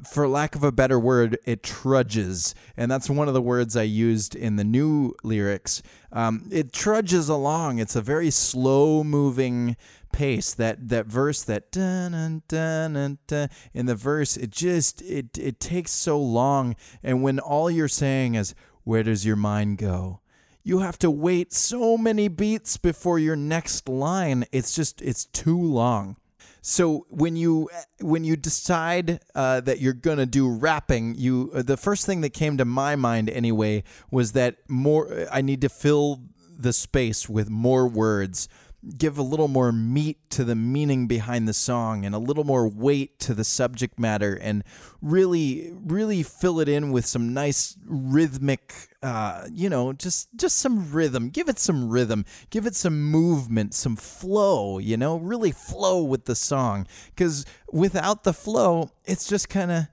for 0.05 0.29
lack 0.29 0.55
of 0.55 0.63
a 0.63 0.73
better 0.73 0.99
word, 0.99 1.39
it 1.45 1.63
trudges. 1.63 2.55
And 2.77 2.91
that's 2.91 3.11
one 3.11 3.29
of 3.29 3.35
the 3.35 3.43
words 3.43 3.77
I 3.77 3.83
used 3.83 4.35
in 4.35 4.57
the 4.57 4.65
new 4.65 5.15
lyrics. 5.23 5.83
Um, 6.13 6.49
it 6.51 6.73
trudges 6.73 7.29
along. 7.29 7.79
It's 7.79 7.97
a 7.97 8.03
very 8.03 8.31
slow 8.31 9.03
moving 9.03 9.77
pace. 10.13 10.55
That 10.55 10.89
that 10.89 11.07
verse, 11.07 11.43
that 11.43 11.73
dun, 11.73 12.43
dun, 12.49 12.93
dun, 12.95 13.19
dun, 13.27 13.49
in 13.75 13.87
the 13.87 13.95
verse, 13.95 14.37
it 14.37 14.51
just 14.51 15.03
it 15.03 15.37
it 15.39 15.61
takes 15.61 15.91
so 15.91 16.21
long. 16.21 16.77
And 17.03 17.23
when 17.23 17.39
all 17.39 17.71
you're 17.71 17.89
saying 17.89 18.35
is, 18.37 18.55
"Where 18.85 19.03
does 19.03 19.27
your 19.27 19.37
mind 19.37 19.79
go?" 19.79 20.21
You 20.63 20.81
have 20.81 20.99
to 20.99 21.11
wait 21.11 21.53
so 21.53 21.97
many 21.97 22.29
beats 22.29 22.77
before 22.77 23.19
your 23.19 23.37
next 23.37 23.89
line. 23.89 24.45
It's 24.53 24.75
just 24.75 25.01
it's 25.03 25.25
too 25.25 25.61
long. 25.61 26.17
So 26.63 27.07
when 27.09 27.37
you 27.37 27.69
when 28.01 28.25
you 28.25 28.37
decide 28.37 29.21
uh, 29.35 29.61
that 29.63 29.81
you're 29.81 29.93
gonna 29.93 30.27
do 30.27 30.49
rapping, 30.49 31.15
you 31.17 31.51
uh, 31.55 31.63
the 31.63 31.77
first 31.77 32.07
thing 32.07 32.21
that 32.21 32.31
came 32.31 32.59
to 32.59 32.65
my 32.65 32.97
mind 32.97 33.31
anyway 33.31 33.85
was 34.11 34.33
that 34.33 34.57
more 34.69 35.27
I 35.33 35.43
need 35.43 35.61
to 35.63 35.69
fill 35.69 36.23
the 36.57 36.73
space 36.73 37.29
with 37.29 37.49
more 37.49 37.89
words 37.89 38.49
give 38.97 39.19
a 39.19 39.23
little 39.23 39.49
more 39.49 39.73
meat 39.73 40.19
to 40.31 40.43
the 40.43 40.55
meaning 40.55 41.07
behind 41.07 41.47
the 41.47 41.53
song 41.53 42.05
and 42.05 42.15
a 42.15 42.19
little 42.19 42.45
more 42.45 42.67
weight 42.67 43.19
to 43.19 43.35
the 43.35 43.45
subject 43.45 43.99
matter 43.99 44.35
and 44.35 44.65
really 45.03 45.71
really 45.85 46.23
fill 46.23 46.61
it 46.61 46.69
in 46.69 46.91
with 46.91 47.05
some 47.05 47.35
nice 47.35 47.77
rhythmic 47.85 48.89
uh, 49.03 49.47
you 49.53 49.69
know 49.69 49.93
just 49.93 50.29
just 50.35 50.59
some 50.59 50.91
rhythm. 50.93 51.29
Give 51.29 51.49
it 51.49 51.59
some 51.59 51.91
rhythm. 51.91 52.25
Give 52.49 52.67
it 52.67 52.75
some 52.75 53.03
movement 53.03 53.75
some 53.75 53.97
flow 53.97 54.79
you 54.79 54.97
know 54.97 55.19
really 55.19 55.53
flow 55.53 56.03
with 56.03 56.25
the 56.25 56.35
song. 56.35 56.87
Because 57.15 57.45
without 57.71 58.25
the 58.25 58.33
flow 58.33 58.91
it's 59.05 59.29
just 59.29 59.49
kind 59.49 59.71
of 59.71 59.87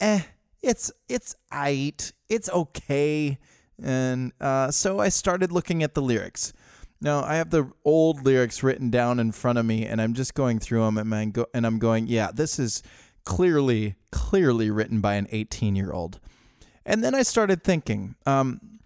eh 0.00 0.22
it's 0.62 0.92
it's 1.08 1.34
aight 1.52 2.12
it's 2.28 2.48
okay. 2.50 3.38
And 3.80 4.32
uh, 4.40 4.72
so 4.72 4.98
i 4.98 5.08
started 5.08 5.52
looking 5.52 5.82
at 5.82 5.94
the 5.94 6.02
lyrics 6.02 6.52
no, 7.00 7.20
I 7.20 7.36
have 7.36 7.50
the 7.50 7.70
old 7.84 8.24
lyrics 8.24 8.62
written 8.62 8.90
down 8.90 9.20
in 9.20 9.32
front 9.32 9.58
of 9.58 9.64
me, 9.66 9.86
and 9.86 10.00
I'm 10.00 10.14
just 10.14 10.34
going 10.34 10.58
through 10.58 10.84
them, 10.84 10.98
and 10.98 11.14
I'm, 11.14 11.30
go- 11.30 11.46
and 11.54 11.66
I'm 11.66 11.78
going, 11.78 12.06
yeah, 12.08 12.30
this 12.32 12.58
is 12.58 12.82
clearly, 13.24 13.96
clearly 14.10 14.70
written 14.70 15.00
by 15.00 15.14
an 15.14 15.28
18 15.30 15.76
year 15.76 15.92
old. 15.92 16.18
And 16.84 17.04
then 17.04 17.14
I 17.14 17.22
started 17.22 17.62
thinking, 17.62 18.16
um, 18.26 18.77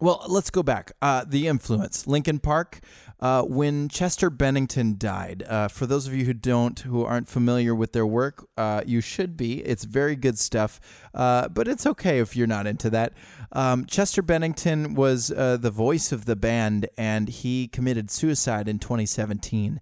well, 0.00 0.24
let's 0.28 0.50
go 0.50 0.62
back. 0.62 0.92
Uh, 1.00 1.24
the 1.26 1.46
influence, 1.46 2.06
Linkin 2.06 2.38
Park. 2.38 2.80
Uh, 3.18 3.42
when 3.42 3.88
Chester 3.88 4.28
Bennington 4.28 4.96
died, 4.98 5.42
uh, 5.48 5.68
for 5.68 5.86
those 5.86 6.06
of 6.06 6.12
you 6.12 6.26
who 6.26 6.34
don't, 6.34 6.78
who 6.80 7.02
aren't 7.02 7.28
familiar 7.28 7.74
with 7.74 7.92
their 7.92 8.06
work, 8.06 8.46
uh, 8.58 8.82
you 8.84 9.00
should 9.00 9.38
be. 9.38 9.60
It's 9.64 9.84
very 9.84 10.16
good 10.16 10.38
stuff, 10.38 10.78
uh, 11.14 11.48
but 11.48 11.66
it's 11.66 11.86
okay 11.86 12.18
if 12.18 12.36
you're 12.36 12.46
not 12.46 12.66
into 12.66 12.90
that. 12.90 13.14
Um, 13.52 13.86
Chester 13.86 14.20
Bennington 14.20 14.94
was 14.94 15.30
uh, 15.30 15.56
the 15.56 15.70
voice 15.70 16.12
of 16.12 16.26
the 16.26 16.36
band, 16.36 16.90
and 16.98 17.30
he 17.30 17.68
committed 17.68 18.10
suicide 18.10 18.68
in 18.68 18.78
2017. 18.78 19.80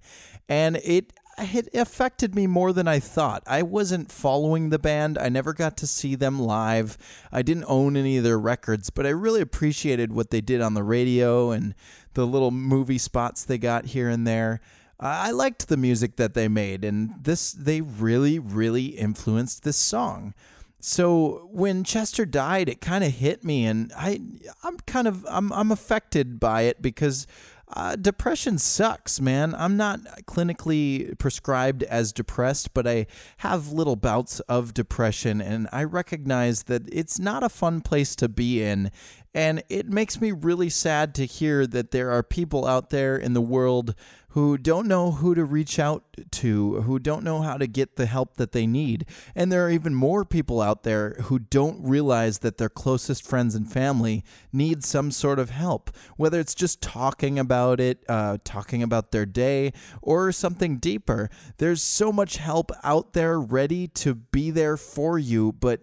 And 0.48 0.76
it 0.84 1.12
it 1.38 1.68
affected 1.74 2.34
me 2.34 2.46
more 2.46 2.72
than 2.72 2.88
I 2.88 2.98
thought. 2.98 3.42
I 3.46 3.62
wasn't 3.62 4.12
following 4.12 4.70
the 4.70 4.78
band. 4.78 5.18
I 5.18 5.28
never 5.28 5.52
got 5.52 5.76
to 5.78 5.86
see 5.86 6.14
them 6.14 6.38
live. 6.38 6.98
I 7.32 7.42
didn't 7.42 7.66
own 7.68 7.96
any 7.96 8.16
of 8.16 8.24
their 8.24 8.38
records, 8.38 8.90
but 8.90 9.06
I 9.06 9.10
really 9.10 9.40
appreciated 9.40 10.12
what 10.12 10.30
they 10.30 10.40
did 10.40 10.60
on 10.60 10.74
the 10.74 10.82
radio 10.82 11.50
and 11.50 11.74
the 12.14 12.26
little 12.26 12.50
movie 12.50 12.98
spots 12.98 13.44
they 13.44 13.58
got 13.58 13.86
here 13.86 14.08
and 14.08 14.26
there. 14.26 14.60
I 15.00 15.32
liked 15.32 15.68
the 15.68 15.76
music 15.76 16.16
that 16.16 16.34
they 16.34 16.48
made, 16.48 16.84
and 16.84 17.14
this 17.20 17.52
they 17.52 17.80
really, 17.80 18.38
really 18.38 18.86
influenced 18.86 19.64
this 19.64 19.76
song. 19.76 20.34
So 20.78 21.48
when 21.50 21.82
Chester 21.82 22.26
died, 22.26 22.68
it 22.68 22.80
kind 22.80 23.02
of 23.02 23.10
hit 23.10 23.42
me, 23.42 23.64
and 23.64 23.90
I, 23.96 24.20
I'm 24.62 24.78
kind 24.80 25.08
of, 25.08 25.26
I'm, 25.28 25.52
I'm 25.52 25.72
affected 25.72 26.38
by 26.38 26.62
it 26.62 26.80
because 26.80 27.26
uh, 27.68 27.96
depression 27.96 28.58
sucks, 28.58 29.20
man. 29.20 29.54
I'm 29.54 29.76
not 29.76 30.00
clinically 30.26 31.18
prescribed 31.18 31.82
as 31.84 32.12
depressed, 32.12 32.74
but 32.74 32.86
I 32.86 33.06
have 33.38 33.72
little 33.72 33.96
bouts 33.96 34.40
of 34.40 34.74
depression, 34.74 35.40
and 35.40 35.68
I 35.72 35.84
recognize 35.84 36.64
that 36.64 36.82
it's 36.92 37.18
not 37.18 37.42
a 37.42 37.48
fun 37.48 37.80
place 37.80 38.14
to 38.16 38.28
be 38.28 38.62
in. 38.62 38.90
And 39.34 39.64
it 39.68 39.88
makes 39.88 40.20
me 40.20 40.30
really 40.30 40.70
sad 40.70 41.14
to 41.16 41.26
hear 41.26 41.66
that 41.66 41.90
there 41.90 42.12
are 42.12 42.22
people 42.22 42.66
out 42.66 42.90
there 42.90 43.16
in 43.16 43.34
the 43.34 43.40
world 43.40 43.94
who 44.34 44.58
don't 44.58 44.88
know 44.88 45.12
who 45.12 45.32
to 45.32 45.44
reach 45.44 45.78
out 45.78 46.02
to, 46.30 46.82
who 46.82 46.98
don't 46.98 47.22
know 47.22 47.42
how 47.42 47.56
to 47.56 47.68
get 47.68 47.94
the 47.94 48.06
help 48.06 48.36
that 48.36 48.50
they 48.50 48.66
need. 48.66 49.06
And 49.34 49.50
there 49.50 49.64
are 49.64 49.70
even 49.70 49.94
more 49.94 50.24
people 50.24 50.60
out 50.60 50.82
there 50.82 51.10
who 51.22 51.38
don't 51.38 51.80
realize 51.84 52.38
that 52.38 52.58
their 52.58 52.68
closest 52.68 53.24
friends 53.24 53.54
and 53.54 53.70
family 53.70 54.24
need 54.52 54.82
some 54.82 55.12
sort 55.12 55.38
of 55.38 55.50
help, 55.50 55.96
whether 56.16 56.40
it's 56.40 56.54
just 56.54 56.80
talking 56.80 57.38
about 57.38 57.78
it, 57.78 58.04
uh, 58.08 58.38
talking 58.42 58.82
about 58.82 59.12
their 59.12 59.26
day, 59.26 59.72
or 60.02 60.32
something 60.32 60.78
deeper. 60.78 61.30
There's 61.58 61.82
so 61.82 62.10
much 62.10 62.38
help 62.38 62.72
out 62.82 63.12
there 63.12 63.40
ready 63.40 63.86
to 63.88 64.16
be 64.16 64.50
there 64.50 64.76
for 64.76 65.16
you, 65.16 65.52
but 65.52 65.80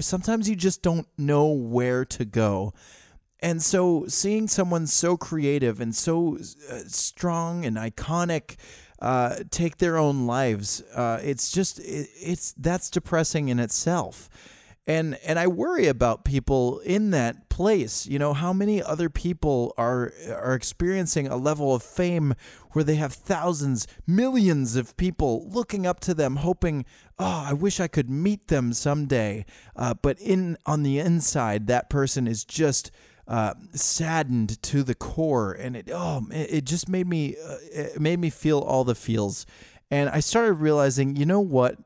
sometimes 0.00 0.48
you 0.48 0.56
just 0.56 0.82
don't 0.82 1.06
know 1.16 1.46
where 1.46 2.04
to 2.04 2.24
go. 2.24 2.72
And 3.40 3.60
so 3.60 4.06
seeing 4.06 4.46
someone 4.46 4.86
so 4.86 5.16
creative 5.16 5.80
and 5.80 5.94
so 5.94 6.38
uh, 6.70 6.78
strong 6.86 7.64
and 7.64 7.76
iconic 7.76 8.56
uh, 9.00 9.40
take 9.50 9.78
their 9.78 9.98
own 9.98 10.26
lives, 10.28 10.80
uh, 10.94 11.18
it's 11.22 11.50
just 11.50 11.80
it, 11.80 12.08
it's 12.14 12.52
that's 12.52 12.88
depressing 12.88 13.48
in 13.48 13.58
itself. 13.58 14.30
And 14.86 15.16
and 15.24 15.38
I 15.38 15.46
worry 15.46 15.86
about 15.86 16.24
people 16.24 16.80
in 16.80 17.10
that 17.12 17.48
place. 17.48 18.06
You 18.06 18.18
know, 18.18 18.32
how 18.32 18.52
many 18.52 18.82
other 18.82 19.08
people 19.08 19.72
are 19.78 20.12
are 20.28 20.54
experiencing 20.54 21.28
a 21.28 21.36
level 21.36 21.72
of 21.72 21.84
fame 21.84 22.34
where 22.72 22.82
they 22.82 22.96
have 22.96 23.12
thousands, 23.12 23.86
millions 24.06 24.74
of 24.74 24.96
people 24.96 25.48
looking 25.48 25.86
up 25.86 26.00
to 26.00 26.14
them, 26.14 26.36
hoping, 26.36 26.84
"Oh, 27.16 27.44
I 27.46 27.52
wish 27.52 27.78
I 27.78 27.86
could 27.86 28.10
meet 28.10 28.48
them 28.48 28.72
someday." 28.72 29.44
Uh, 29.76 29.94
but 29.94 30.18
in 30.18 30.56
on 30.66 30.82
the 30.82 30.98
inside, 30.98 31.68
that 31.68 31.88
person 31.88 32.26
is 32.26 32.44
just 32.44 32.90
uh, 33.28 33.54
saddened 33.72 34.60
to 34.62 34.82
the 34.82 34.96
core, 34.96 35.52
and 35.52 35.76
it 35.76 35.90
oh 35.92 36.26
it 36.32 36.64
just 36.64 36.88
made 36.88 37.06
me 37.06 37.36
uh, 37.36 37.56
it 37.72 38.00
made 38.00 38.18
me 38.18 38.30
feel 38.30 38.58
all 38.58 38.82
the 38.82 38.96
feels, 38.96 39.46
and 39.92 40.10
I 40.10 40.18
started 40.18 40.54
realizing, 40.54 41.14
you 41.14 41.26
know 41.26 41.40
what, 41.40 41.78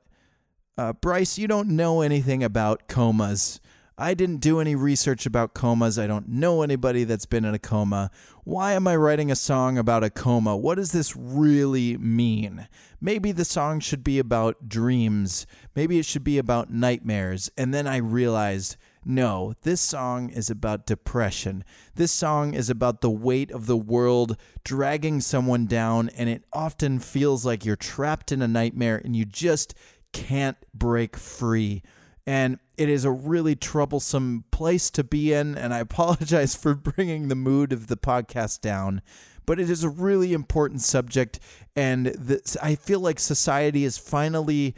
uh, 0.79 0.93
Bryce, 0.93 1.39
you 1.39 1.49
don't 1.49 1.69
know 1.69 2.01
anything 2.03 2.43
about 2.43 2.89
comas. 2.89 3.61
I 3.99 4.13
didn't 4.13 4.43
do 4.43 4.61
any 4.61 4.75
research 4.75 5.25
about 5.25 5.55
comas. 5.55 5.99
I 5.99 6.07
don't 6.07 6.29
know 6.29 6.61
anybody 6.61 7.05
that's 7.05 7.25
been 7.25 7.47
in 7.47 7.55
a 7.55 7.59
coma. 7.59 8.11
Why 8.45 8.73
am 8.73 8.87
I 8.87 8.95
writing 8.95 9.31
a 9.31 9.37
song 9.37 9.79
about 9.79 10.05
a 10.05 10.11
coma? 10.11 10.55
What 10.55 10.75
does 10.75 10.93
this 10.93 11.17
really 11.17 11.97
mean? 11.97 12.69
Maybe 13.01 13.33
the 13.33 13.45
song 13.45 13.81
should 13.81 14.05
be 14.05 14.19
about 14.19 14.69
dreams. 14.69 15.47
Maybe 15.75 15.99
it 15.99 16.05
should 16.05 16.25
be 16.25 16.37
about 16.37 16.71
nightmares. 16.71 17.51
And 17.57 17.73
then 17.73 17.87
I 17.87 17.97
realized 17.97 18.77
no, 19.09 19.55
this 19.63 19.81
song 19.81 20.31
is 20.31 20.51
about 20.51 20.85
depression. 20.85 21.63
This 21.95 22.11
song 22.11 22.55
is 22.55 22.69
about 22.69 23.03
the 23.03 23.11
weight 23.11 23.53
of 23.53 23.67
the 23.67 23.77
world 23.77 24.37
dragging 24.65 25.21
someone 25.21 25.67
down, 25.67 26.09
and 26.17 26.29
it 26.29 26.43
often 26.53 26.99
feels 26.99 27.47
like 27.47 27.65
you're 27.65 27.77
trapped 27.77 28.33
in 28.33 28.43
a 28.43 28.49
nightmare 28.49 29.01
and 29.05 29.15
you 29.15 29.25
just 29.25 29.75
can't 30.13 30.57
break 30.75 31.17
free. 31.17 31.83
And 32.27 32.59
it 32.77 32.89
is 32.89 33.05
a 33.05 33.11
really 33.11 33.55
troublesome 33.55 34.45
place 34.51 34.91
to 34.91 35.05
be 35.05 35.33
in, 35.33 35.57
and 35.57 35.73
I 35.73 35.79
apologize 35.81 36.55
for 36.55 36.75
bringing 36.75 37.29
the 37.29 37.35
mood 37.35 37.73
of 37.73 37.87
the 37.87 37.97
podcast 37.97 38.61
down 38.61 39.03
but 39.45 39.61
it 39.61 39.71
is 39.71 39.85
a 39.85 39.89
really 39.89 40.33
important 40.33 40.83
subject 40.83 41.39
and 41.77 42.07
this, 42.07 42.57
i 42.61 42.75
feel 42.75 42.99
like 42.99 43.21
society 43.21 43.85
is 43.85 43.97
finally 43.97 44.75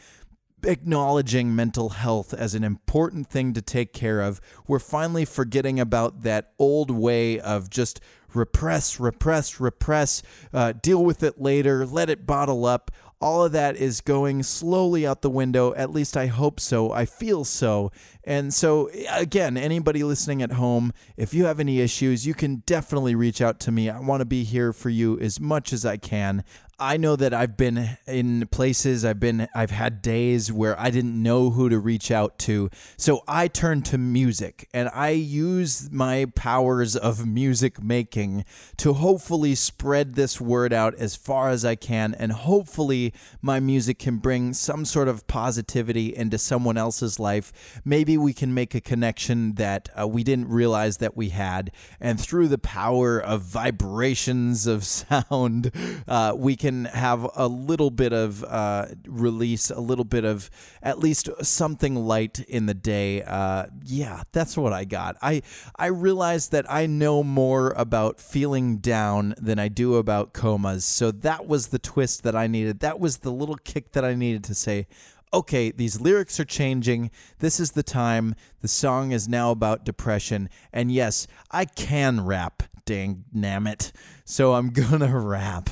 acknowledging 0.65 1.55
mental 1.55 1.91
health 1.91 2.35
as 2.35 2.55
an 2.55 2.65
important 2.65 3.29
thing 3.29 3.53
to 3.53 3.63
take 3.63 3.93
care 3.93 4.21
of. 4.21 4.41
We're 4.67 4.79
finally 4.79 5.25
forgetting 5.25 5.79
about 5.79 6.23
that 6.23 6.53
old 6.59 6.91
way 6.91 7.39
of 7.41 7.71
just 7.71 8.01
repress, 8.35 9.01
repress, 9.01 9.61
repress, 9.61 10.23
uh, 10.53 10.73
deal 10.73 11.05
with 11.05 11.23
it 11.23 11.41
later, 11.41 11.87
let 11.87 12.11
it 12.11 12.27
bottle 12.27 12.67
up 12.67 12.91
all 13.21 13.45
of 13.45 13.53
that 13.53 13.77
is 13.77 14.01
going 14.01 14.43
slowly 14.43 15.07
out 15.07 15.23
the 15.23 15.31
window. 15.31 15.75
At 15.75 15.91
least 15.91 16.17
I 16.17 16.27
hope 16.27 16.61
so. 16.61 16.93
I 16.93 17.05
feel 17.05 17.45
so. 17.45 17.91
And 18.29 18.53
so, 18.53 18.91
again, 19.11 19.57
anybody 19.57 20.05
listening 20.05 20.43
at 20.43 20.53
home, 20.53 20.93
if 21.17 21.33
you 21.33 21.47
have 21.47 21.59
any 21.59 21.81
issues, 21.81 22.27
you 22.27 22.35
can 22.35 22.57
definitely 22.67 23.15
reach 23.15 23.41
out 23.41 23.59
to 23.61 23.73
me. 23.73 23.89
I 23.89 24.01
want 24.01 24.21
to 24.21 24.27
be 24.27 24.45
here 24.45 24.75
for 24.75 24.91
you 24.91 25.19
as 25.19 25.41
much 25.41 25.73
as 25.73 25.87
I 25.87 25.97
can. 25.97 26.45
I 26.81 26.97
know 26.97 27.17
that 27.17 27.35
I've 27.35 27.57
been 27.57 27.99
in 28.07 28.47
places 28.53 29.05
I've 29.05 29.19
been 29.19 29.49
I've 29.53 29.73
had 29.73 30.01
days 30.01 30.53
where 30.53 30.79
I 30.79 30.91
didn't 30.91 31.21
know 31.21 31.51
who 31.51 31.69
to 31.69 31.79
reach 31.81 32.13
out 32.13 32.39
to. 32.41 32.71
So 32.97 33.25
I 33.27 33.49
turned 33.49 33.85
to 33.87 33.99
music 33.99 34.69
and 34.73 34.89
I 34.95 35.11
use 35.11 35.91
my 35.91 36.27
powers 36.37 36.95
of 36.95 37.27
music 37.27 37.83
making 37.83 38.45
to 38.77 38.93
hopefully 38.93 39.57
spread 39.57 40.15
this 40.15 40.41
word 40.41 40.73
out 40.73 40.95
as 40.95 41.17
far 41.17 41.51
as 41.51 41.65
I 41.65 41.75
can 41.75 42.15
and 42.15 42.31
hopefully 42.31 43.13
my 43.43 43.59
music 43.59 43.99
can 43.99 44.19
bring 44.19 44.53
some 44.53 44.85
sort 44.85 45.09
of 45.09 45.27
positivity 45.27 46.15
into 46.15 46.39
someone 46.39 46.77
else's 46.77 47.19
life. 47.19 47.81
Maybe 47.85 48.17
we 48.19 48.33
can 48.33 48.53
make 48.53 48.75
a 48.75 48.81
connection 48.81 49.55
that 49.55 49.89
uh, 49.99 50.07
we 50.07 50.25
didn't 50.25 50.49
realize 50.49 50.99
that 50.99 51.17
we 51.17 51.31
had 51.31 51.71
and 52.01 52.21
through 52.21 52.49
the 52.49 52.59
power 52.59 53.19
of 53.19 53.43
vibrations 53.43 54.67
of 54.67 54.85
sound 54.85 55.73
uh, 56.07 56.35
we 56.37 56.57
can 56.57 56.87
have 56.87 57.29
a 57.35 57.49
little 57.49 57.91
bit 57.91 58.13
of 58.13 58.45
uh, 58.45 58.87
release, 59.07 59.71
a 59.71 59.81
little 59.81 60.05
bit 60.05 60.25
of 60.25 60.51
at 60.83 60.99
least 60.99 61.29
something 61.43 61.95
light 61.95 62.41
in 62.41 62.67
the 62.67 62.75
day. 62.75 63.23
Uh, 63.23 63.67
yeah, 63.85 64.23
that's 64.33 64.57
what 64.57 64.73
I 64.73 64.85
got. 64.85 65.17
I 65.23 65.43
I 65.77 65.87
realized 65.87 66.53
that 66.53 66.71
I 66.71 66.87
know 66.87 67.23
more 67.23 67.71
about 67.77 68.21
feeling 68.21 68.79
down 68.79 69.35
than 69.39 69.59
I 69.59 69.69
do 69.69 69.97
about 69.97 70.33
comas. 70.33 70.85
So 70.85 71.11
that 71.11 71.47
was 71.47 71.69
the 71.69 71.79
twist 71.79 72.23
that 72.23 72.37
I 72.37 72.47
needed. 72.47 72.81
That 72.81 73.01
was 73.01 73.19
the 73.19 73.33
little 73.33 73.57
kick 73.57 73.93
that 73.93 74.05
I 74.05 74.15
needed 74.15 74.45
to 74.45 74.55
say 74.55 74.87
okay, 75.33 75.71
these 75.71 76.01
lyrics 76.01 76.39
are 76.41 76.45
changing. 76.45 77.11
This 77.39 77.61
is 77.61 77.73
the 77.73 77.83
time. 77.83 78.35
The 78.61 78.69
song 78.69 79.13
is 79.13 79.29
now 79.29 79.51
about 79.51 79.85
depression. 79.85 80.49
And 80.73 80.91
yes, 80.91 81.27
I 81.51 81.65
can 81.65 82.25
rap 82.25 82.63
dang 82.89 83.23
damn 83.39 83.67
it. 83.67 83.93
So 84.25 84.55
I'm 84.55 84.71
gonna 84.73 85.19
rap. 85.19 85.69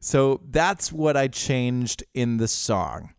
So 0.00 0.40
that's 0.48 0.92
what 0.92 1.16
I 1.16 1.26
changed 1.26 2.04
in 2.14 2.36
the 2.36 2.46
song. 2.46 3.12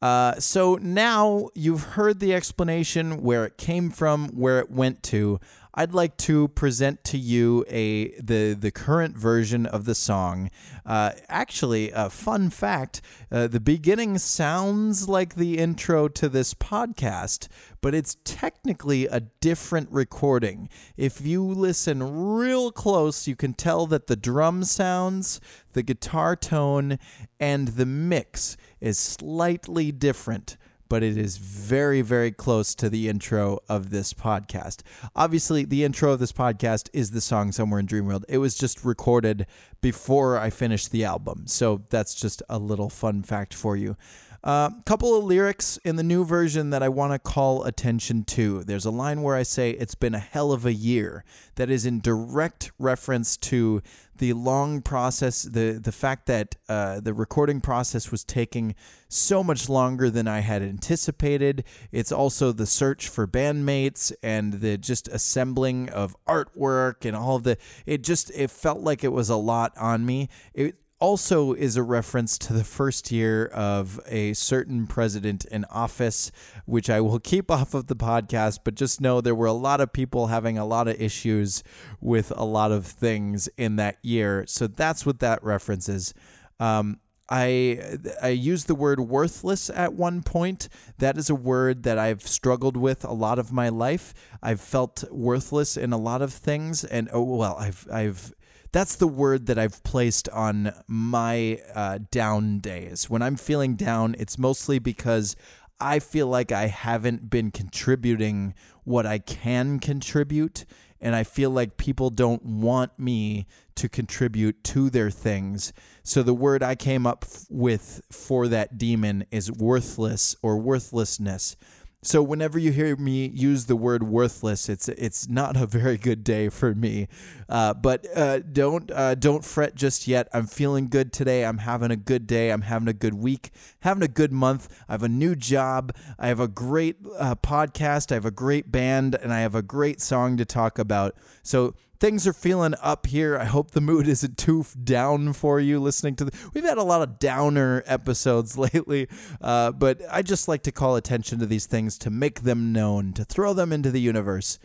Uh, 0.00 0.34
so 0.34 0.78
now 0.80 1.48
you've 1.54 1.82
heard 1.82 2.20
the 2.20 2.34
explanation 2.34 3.22
where 3.22 3.44
it 3.44 3.56
came 3.56 3.90
from, 3.90 4.28
where 4.28 4.58
it 4.58 4.70
went 4.70 5.02
to. 5.04 5.40
I'd 5.78 5.94
like 5.94 6.16
to 6.16 6.48
present 6.48 7.04
to 7.04 7.16
you 7.16 7.64
a 7.68 8.08
the 8.20 8.54
the 8.54 8.72
current 8.72 9.16
version 9.16 9.64
of 9.64 9.84
the 9.84 9.94
song. 9.94 10.50
Uh, 10.84 11.12
actually, 11.28 11.92
a 11.92 12.10
fun 12.10 12.50
fact: 12.50 13.00
uh, 13.30 13.46
the 13.46 13.60
beginning 13.60 14.18
sounds 14.18 15.08
like 15.08 15.36
the 15.36 15.56
intro 15.56 16.08
to 16.08 16.28
this 16.28 16.52
podcast, 16.52 17.46
but 17.80 17.94
it's 17.94 18.16
technically 18.24 19.06
a 19.06 19.20
different 19.20 19.88
recording. 19.92 20.68
If 20.96 21.20
you 21.20 21.44
listen 21.44 22.26
real 22.26 22.72
close, 22.72 23.28
you 23.28 23.36
can 23.36 23.54
tell 23.54 23.86
that 23.86 24.08
the 24.08 24.16
drum 24.16 24.64
sounds, 24.64 25.40
the 25.74 25.84
guitar 25.84 26.34
tone, 26.34 26.98
and 27.38 27.68
the 27.68 27.86
mix 27.86 28.56
is 28.80 28.98
slightly 28.98 29.92
different 29.92 30.56
but 30.88 31.02
it 31.02 31.16
is 31.16 31.36
very, 31.36 32.00
very 32.00 32.30
close 32.30 32.74
to 32.76 32.88
the 32.88 33.08
intro 33.08 33.58
of 33.68 33.90
this 33.90 34.12
podcast. 34.12 34.82
Obviously, 35.14 35.64
the 35.64 35.84
intro 35.84 36.12
of 36.12 36.18
this 36.18 36.32
podcast 36.32 36.88
is 36.92 37.10
the 37.10 37.20
song 37.20 37.52
Somewhere 37.52 37.80
in 37.80 37.86
Dreamworld. 37.86 38.24
It 38.28 38.38
was 38.38 38.54
just 38.56 38.84
recorded 38.84 39.46
before 39.80 40.38
I 40.38 40.50
finished 40.50 40.90
the 40.90 41.04
album. 41.04 41.46
So 41.46 41.82
that's 41.90 42.14
just 42.14 42.42
a 42.48 42.58
little 42.58 42.88
fun 42.88 43.22
fact 43.22 43.54
for 43.54 43.76
you. 43.76 43.96
A 44.44 44.48
uh, 44.48 44.70
couple 44.86 45.18
of 45.18 45.24
lyrics 45.24 45.78
in 45.84 45.96
the 45.96 46.04
new 46.04 46.24
version 46.24 46.70
that 46.70 46.80
I 46.80 46.88
want 46.88 47.12
to 47.12 47.18
call 47.18 47.64
attention 47.64 48.22
to. 48.26 48.62
There's 48.62 48.84
a 48.84 48.90
line 48.92 49.22
where 49.22 49.34
I 49.34 49.42
say, 49.42 49.70
It's 49.70 49.96
been 49.96 50.14
a 50.14 50.20
hell 50.20 50.52
of 50.52 50.64
a 50.64 50.72
year. 50.72 51.24
That 51.56 51.70
is 51.70 51.84
in 51.84 51.98
direct 51.98 52.70
reference 52.78 53.36
to 53.38 53.82
the 54.16 54.34
long 54.34 54.80
process, 54.80 55.42
the, 55.42 55.80
the 55.82 55.90
fact 55.90 56.26
that 56.26 56.54
uh, 56.68 57.00
the 57.00 57.14
recording 57.14 57.60
process 57.60 58.12
was 58.12 58.22
taking 58.22 58.76
so 59.08 59.42
much 59.42 59.68
longer 59.68 60.08
than 60.08 60.28
I 60.28 60.38
had 60.38 60.62
anticipated. 60.62 61.64
It's 61.90 62.12
also 62.12 62.52
the 62.52 62.66
search 62.66 63.08
for 63.08 63.26
bandmates 63.26 64.12
and 64.22 64.54
the 64.54 64.78
just 64.78 65.08
assembling 65.08 65.88
of 65.88 66.16
artwork 66.28 67.04
and 67.04 67.16
all 67.16 67.36
of 67.36 67.42
the, 67.42 67.58
it 67.86 68.04
just, 68.04 68.30
it 68.36 68.52
felt 68.52 68.78
like 68.78 69.02
it 69.02 69.12
was 69.12 69.30
a 69.30 69.36
lot 69.36 69.76
on 69.76 70.06
me. 70.06 70.28
It, 70.54 70.76
also 71.00 71.52
is 71.52 71.76
a 71.76 71.82
reference 71.82 72.36
to 72.38 72.52
the 72.52 72.64
first 72.64 73.12
year 73.12 73.46
of 73.46 74.00
a 74.06 74.32
certain 74.34 74.86
president 74.86 75.44
in 75.46 75.64
office, 75.66 76.32
which 76.66 76.90
I 76.90 77.00
will 77.00 77.18
keep 77.20 77.50
off 77.50 77.74
of 77.74 77.86
the 77.86 77.96
podcast, 77.96 78.60
but 78.64 78.74
just 78.74 79.00
know 79.00 79.20
there 79.20 79.34
were 79.34 79.46
a 79.46 79.52
lot 79.52 79.80
of 79.80 79.92
people 79.92 80.28
having 80.28 80.58
a 80.58 80.66
lot 80.66 80.88
of 80.88 81.00
issues 81.00 81.62
with 82.00 82.32
a 82.36 82.44
lot 82.44 82.72
of 82.72 82.86
things 82.86 83.48
in 83.56 83.76
that 83.76 83.98
year. 84.02 84.44
So 84.46 84.66
that's 84.66 85.06
what 85.06 85.20
that 85.20 85.42
reference 85.42 85.88
is. 85.88 86.14
Um, 86.60 86.98
I 87.30 87.98
I 88.22 88.28
used 88.28 88.68
the 88.68 88.74
word 88.74 89.00
worthless 89.00 89.68
at 89.68 89.92
one 89.92 90.22
point. 90.22 90.68
That 90.96 91.18
is 91.18 91.28
a 91.28 91.34
word 91.34 91.82
that 91.82 91.98
I've 91.98 92.22
struggled 92.22 92.76
with 92.76 93.04
a 93.04 93.12
lot 93.12 93.38
of 93.38 93.52
my 93.52 93.68
life. 93.68 94.14
I've 94.42 94.62
felt 94.62 95.04
worthless 95.10 95.76
in 95.76 95.92
a 95.92 95.98
lot 95.98 96.22
of 96.22 96.32
things, 96.32 96.84
and 96.84 97.10
oh 97.12 97.22
well, 97.22 97.56
I've 97.58 97.86
I've 97.92 98.32
that's 98.72 98.96
the 98.96 99.08
word 99.08 99.46
that 99.46 99.58
I've 99.58 99.82
placed 99.82 100.28
on 100.30 100.72
my 100.86 101.60
uh, 101.74 101.98
down 102.10 102.58
days. 102.58 103.08
When 103.08 103.22
I'm 103.22 103.36
feeling 103.36 103.76
down, 103.76 104.14
it's 104.18 104.38
mostly 104.38 104.78
because 104.78 105.36
I 105.80 106.00
feel 106.00 106.26
like 106.26 106.52
I 106.52 106.66
haven't 106.66 107.30
been 107.30 107.50
contributing 107.50 108.54
what 108.84 109.06
I 109.06 109.18
can 109.18 109.78
contribute 109.78 110.64
and 111.00 111.14
I 111.14 111.22
feel 111.22 111.50
like 111.50 111.76
people 111.76 112.10
don't 112.10 112.44
want 112.44 112.98
me 112.98 113.46
to 113.76 113.88
contribute 113.88 114.64
to 114.64 114.90
their 114.90 115.10
things. 115.10 115.72
So 116.02 116.22
the 116.22 116.34
word 116.34 116.62
I 116.62 116.74
came 116.74 117.06
up 117.06 117.24
with 117.48 118.00
for 118.10 118.48
that 118.48 118.78
demon 118.78 119.24
is 119.30 119.52
worthless 119.52 120.34
or 120.42 120.58
worthlessness. 120.58 121.56
So 122.02 122.22
whenever 122.22 122.60
you 122.60 122.70
hear 122.70 122.94
me 122.94 123.26
use 123.26 123.66
the 123.66 123.74
word 123.74 124.04
worthless, 124.04 124.68
it's 124.68 124.88
it's 124.88 125.28
not 125.28 125.56
a 125.56 125.66
very 125.66 125.96
good 125.96 126.22
day 126.22 126.48
for 126.48 126.72
me. 126.72 127.08
Uh, 127.48 127.74
but 127.74 128.06
uh, 128.14 128.38
don't 128.38 128.88
uh, 128.92 129.16
don't 129.16 129.44
fret 129.44 129.74
just 129.74 130.06
yet. 130.06 130.28
I'm 130.32 130.46
feeling 130.46 130.88
good 130.88 131.12
today. 131.12 131.44
I'm 131.44 131.58
having 131.58 131.90
a 131.90 131.96
good 131.96 132.28
day. 132.28 132.50
I'm 132.50 132.62
having 132.62 132.86
a 132.86 132.92
good 132.92 133.14
week. 133.14 133.50
Having 133.80 134.02
a 134.02 134.08
good 134.08 134.32
month. 134.32 134.68
I 134.88 134.92
have 134.92 135.02
a 135.02 135.08
new 135.08 135.36
job. 135.36 135.94
I 136.18 136.28
have 136.28 136.40
a 136.40 136.48
great 136.48 136.96
uh, 137.16 137.36
podcast. 137.36 138.10
I 138.10 138.14
have 138.14 138.24
a 138.24 138.30
great 138.30 138.72
band, 138.72 139.14
and 139.14 139.32
I 139.32 139.40
have 139.40 139.54
a 139.54 139.62
great 139.62 140.00
song 140.00 140.36
to 140.36 140.44
talk 140.44 140.78
about. 140.78 141.14
So 141.42 141.74
things 142.00 142.26
are 142.26 142.32
feeling 142.32 142.74
up 142.82 143.06
here. 143.06 143.36
I 143.36 143.44
hope 143.44 143.70
the 143.72 143.80
mood 143.80 144.08
isn't 144.08 144.38
too 144.38 144.64
down 144.82 145.32
for 145.32 145.60
you 145.60 145.80
listening 145.80 146.16
to 146.16 146.24
the. 146.24 146.50
We've 146.54 146.64
had 146.64 146.78
a 146.78 146.82
lot 146.82 147.02
of 147.02 147.18
downer 147.18 147.82
episodes 147.86 148.58
lately, 148.58 149.08
uh, 149.40 149.72
but 149.72 150.02
I 150.10 150.22
just 150.22 150.48
like 150.48 150.62
to 150.64 150.72
call 150.72 150.96
attention 150.96 151.38
to 151.38 151.46
these 151.46 151.66
things 151.66 151.98
to 151.98 152.10
make 152.10 152.42
them 152.42 152.72
known, 152.72 153.12
to 153.14 153.24
throw 153.24 153.52
them 153.52 153.72
into 153.72 153.90
the 153.90 154.00
universe. 154.00 154.58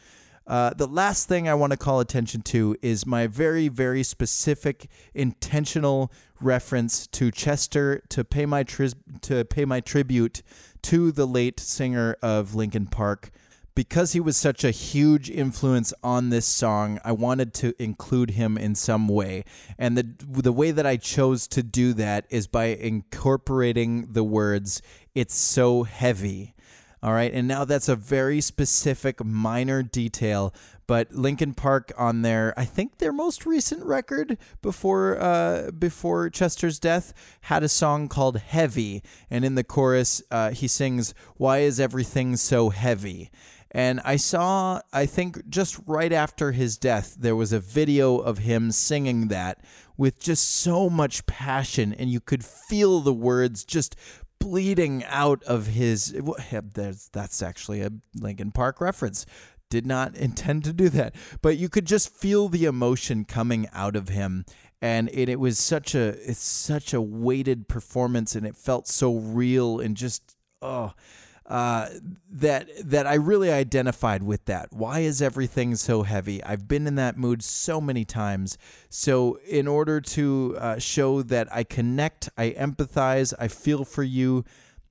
Uh, 0.45 0.73
the 0.73 0.87
last 0.87 1.27
thing 1.27 1.47
I 1.47 1.53
want 1.53 1.71
to 1.71 1.77
call 1.77 1.99
attention 1.99 2.41
to 2.43 2.75
is 2.81 3.05
my 3.05 3.27
very, 3.27 3.69
very 3.69 4.03
specific, 4.03 4.89
intentional 5.13 6.11
reference 6.41 7.07
to 7.07 7.31
Chester 7.31 8.01
to 8.09 8.25
pay 8.25 8.45
my 8.45 8.63
tri- 8.63 8.89
to 9.21 9.45
pay 9.45 9.63
my 9.63 9.79
tribute 9.79 10.43
to 10.81 11.11
the 11.13 11.25
late 11.25 11.59
singer 11.59 12.17
of 12.21 12.55
Linkin 12.55 12.87
Park, 12.87 13.31
because 13.73 14.11
he 14.11 14.19
was 14.19 14.35
such 14.35 14.65
a 14.65 14.71
huge 14.71 15.29
influence 15.29 15.93
on 16.03 16.29
this 16.29 16.45
song, 16.45 16.99
I 17.05 17.13
wanted 17.13 17.53
to 17.55 17.73
include 17.81 18.31
him 18.31 18.57
in 18.57 18.75
some 18.75 19.07
way. 19.07 19.45
And 19.79 19.97
the 19.97 20.07
the 20.19 20.51
way 20.51 20.71
that 20.71 20.85
I 20.85 20.97
chose 20.97 21.47
to 21.47 21.63
do 21.63 21.93
that 21.93 22.25
is 22.29 22.47
by 22.47 22.65
incorporating 22.65 24.11
the 24.11 24.25
words 24.25 24.81
it's 25.15 25.35
so 25.35 25.83
heavy. 25.83 26.53
All 27.03 27.11
right, 27.11 27.33
and 27.33 27.49
now 27.49 27.65
that's 27.65 27.89
a 27.89 27.97
very 27.97 28.39
specific 28.39 29.21
minor 29.25 29.83
detail, 29.83 30.53
but 30.87 31.11
Linkin 31.11 31.53
Park 31.53 31.91
on 31.97 32.21
their 32.21 32.53
I 32.57 32.63
think 32.63 32.99
their 32.99 33.11
most 33.11 33.45
recent 33.45 33.83
record 33.83 34.37
before 34.61 35.21
uh, 35.21 35.71
before 35.71 36.29
Chester's 36.29 36.79
death 36.79 37.13
had 37.41 37.61
a 37.61 37.67
song 37.67 38.07
called 38.07 38.37
Heavy, 38.37 39.03
and 39.29 39.43
in 39.43 39.55
the 39.55 39.65
chorus 39.65 40.23
uh, 40.31 40.51
he 40.51 40.69
sings, 40.69 41.13
"Why 41.35 41.57
is 41.57 41.77
everything 41.77 42.37
so 42.37 42.69
heavy?" 42.69 43.29
And 43.75 43.99
I 44.05 44.17
saw, 44.17 44.81
I 44.93 45.07
think 45.07 45.49
just 45.49 45.79
right 45.87 46.13
after 46.13 46.51
his 46.51 46.77
death, 46.77 47.15
there 47.19 47.35
was 47.35 47.51
a 47.51 47.59
video 47.59 48.17
of 48.17 48.37
him 48.37 48.71
singing 48.71 49.29
that 49.29 49.61
with 49.97 50.19
just 50.19 50.47
so 50.47 50.89
much 50.91 51.25
passion, 51.25 51.91
and 51.93 52.09
you 52.09 52.19
could 52.19 52.45
feel 52.45 52.99
the 52.99 53.13
words 53.13 53.63
just 53.63 53.95
bleeding 54.43 55.03
out 55.05 55.41
of 55.43 55.67
his. 55.67 56.13
That's 57.13 57.41
actually 57.41 57.81
a 57.81 57.91
Linkin 58.19 58.51
Park 58.51 58.81
reference. 58.81 59.25
Did 59.69 59.85
not 59.87 60.15
intend 60.15 60.65
to 60.65 60.73
do 60.73 60.89
that, 60.89 61.15
but 61.41 61.57
you 61.57 61.69
could 61.69 61.85
just 61.85 62.09
feel 62.09 62.49
the 62.49 62.65
emotion 62.65 63.25
coming 63.25 63.67
out 63.73 63.95
of 63.95 64.09
him, 64.09 64.45
and 64.81 65.09
it, 65.11 65.29
it 65.29 65.39
was 65.39 65.57
such 65.57 65.95
a 65.95 66.09
it's 66.29 66.43
such 66.43 66.93
a 66.93 67.01
weighted 67.01 67.67
performance, 67.67 68.35
and 68.35 68.45
it 68.45 68.55
felt 68.55 68.87
so 68.87 69.15
real 69.15 69.79
and 69.79 69.97
just 69.97 70.35
oh 70.61 70.93
uh, 71.45 71.89
that 72.29 72.67
that 72.83 73.05
I 73.05 73.15
really 73.15 73.51
identified 73.51 74.23
with 74.23 74.45
that. 74.45 74.71
Why 74.71 74.99
is 74.99 75.21
everything 75.21 75.75
so 75.75 76.03
heavy? 76.03 76.43
I've 76.43 76.67
been 76.67 76.87
in 76.87 76.95
that 76.95 77.17
mood 77.17 77.43
so 77.43 77.81
many 77.81 78.05
times. 78.05 78.57
So 78.89 79.39
in 79.47 79.67
order 79.67 79.99
to 80.01 80.55
uh, 80.59 80.79
show 80.79 81.21
that 81.23 81.53
I 81.53 81.63
connect, 81.63 82.29
I 82.37 82.51
empathize, 82.51 83.33
I 83.39 83.49
feel 83.49 83.83
for 83.83 84.03
you, 84.03 84.45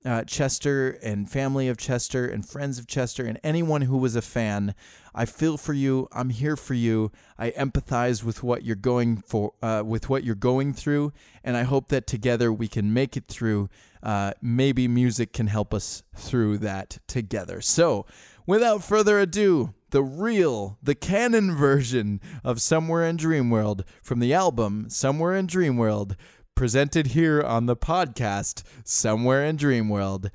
uh, 0.05 0.25
Chester 0.25 0.99
and 1.03 1.31
family 1.31 1.69
of 1.69 1.77
Chester 1.77 2.27
and 2.27 2.47
friends 2.47 2.79
of 2.79 2.87
Chester 2.87 3.25
and 3.25 3.39
anyone 3.43 3.83
who 3.83 3.97
was 3.97 4.17
a 4.17 4.23
fan. 4.23 4.75
I 5.15 5.27
feel 5.27 5.57
for 5.57 5.73
you. 5.73 6.09
I'm 6.13 6.31
here 6.31 6.57
for 6.57 6.75
you. 6.75 7.13
I 7.39 7.51
empathize 7.53 8.25
with 8.25 8.43
what 8.43 8.65
you're 8.65 8.77
going 8.77 9.19
for, 9.19 9.53
uh, 9.63 9.83
with 9.85 10.09
what 10.09 10.25
you're 10.25 10.35
going 10.35 10.73
through, 10.73 11.13
and 11.45 11.57
I 11.57 11.63
hope 11.63 11.89
that 11.89 12.07
together 12.07 12.53
we 12.53 12.69
can 12.69 12.93
make 12.93 13.17
it 13.17 13.29
through. 13.29 13.69
Uh, 14.03 14.33
maybe 14.43 14.89
music 14.89 15.33
can 15.33 15.47
help 15.47 15.73
us 15.73 16.03
through 16.17 16.59
that 16.59 16.99
together. 17.07 17.61
So, 17.61 18.07
without 18.47 18.83
further 18.83 19.19
ado, 19.21 19.75
the 19.91 20.03
real, 20.03 20.79
the 20.83 20.95
canon 20.95 21.55
version 21.55 22.21
of 22.43 22.61
Somewhere 22.61 23.05
in 23.05 23.17
Dreamworld 23.17 23.85
from 24.03 24.21
the 24.21 24.35
album 24.35 24.87
Somewhere 24.89 25.37
in 25.37 25.47
Dreamworld 25.47 26.17
presented 26.55 27.09
here 27.09 27.43
on 27.43 27.67
the 27.67 27.77
podcast 27.77 28.63
Somewhere 28.85 29.45
in 29.45 29.57
Dreamworld. 29.57 30.31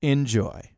Enjoy. 0.00 0.70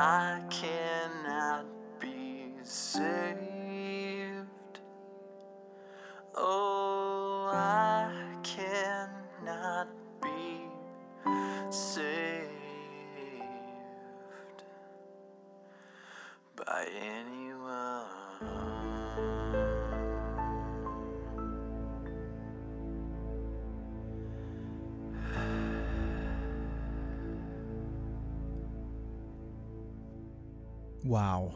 I 0.00 0.40
cannot 0.48 1.66
be 1.98 2.52
saved. 2.62 3.47
Wow. 31.08 31.54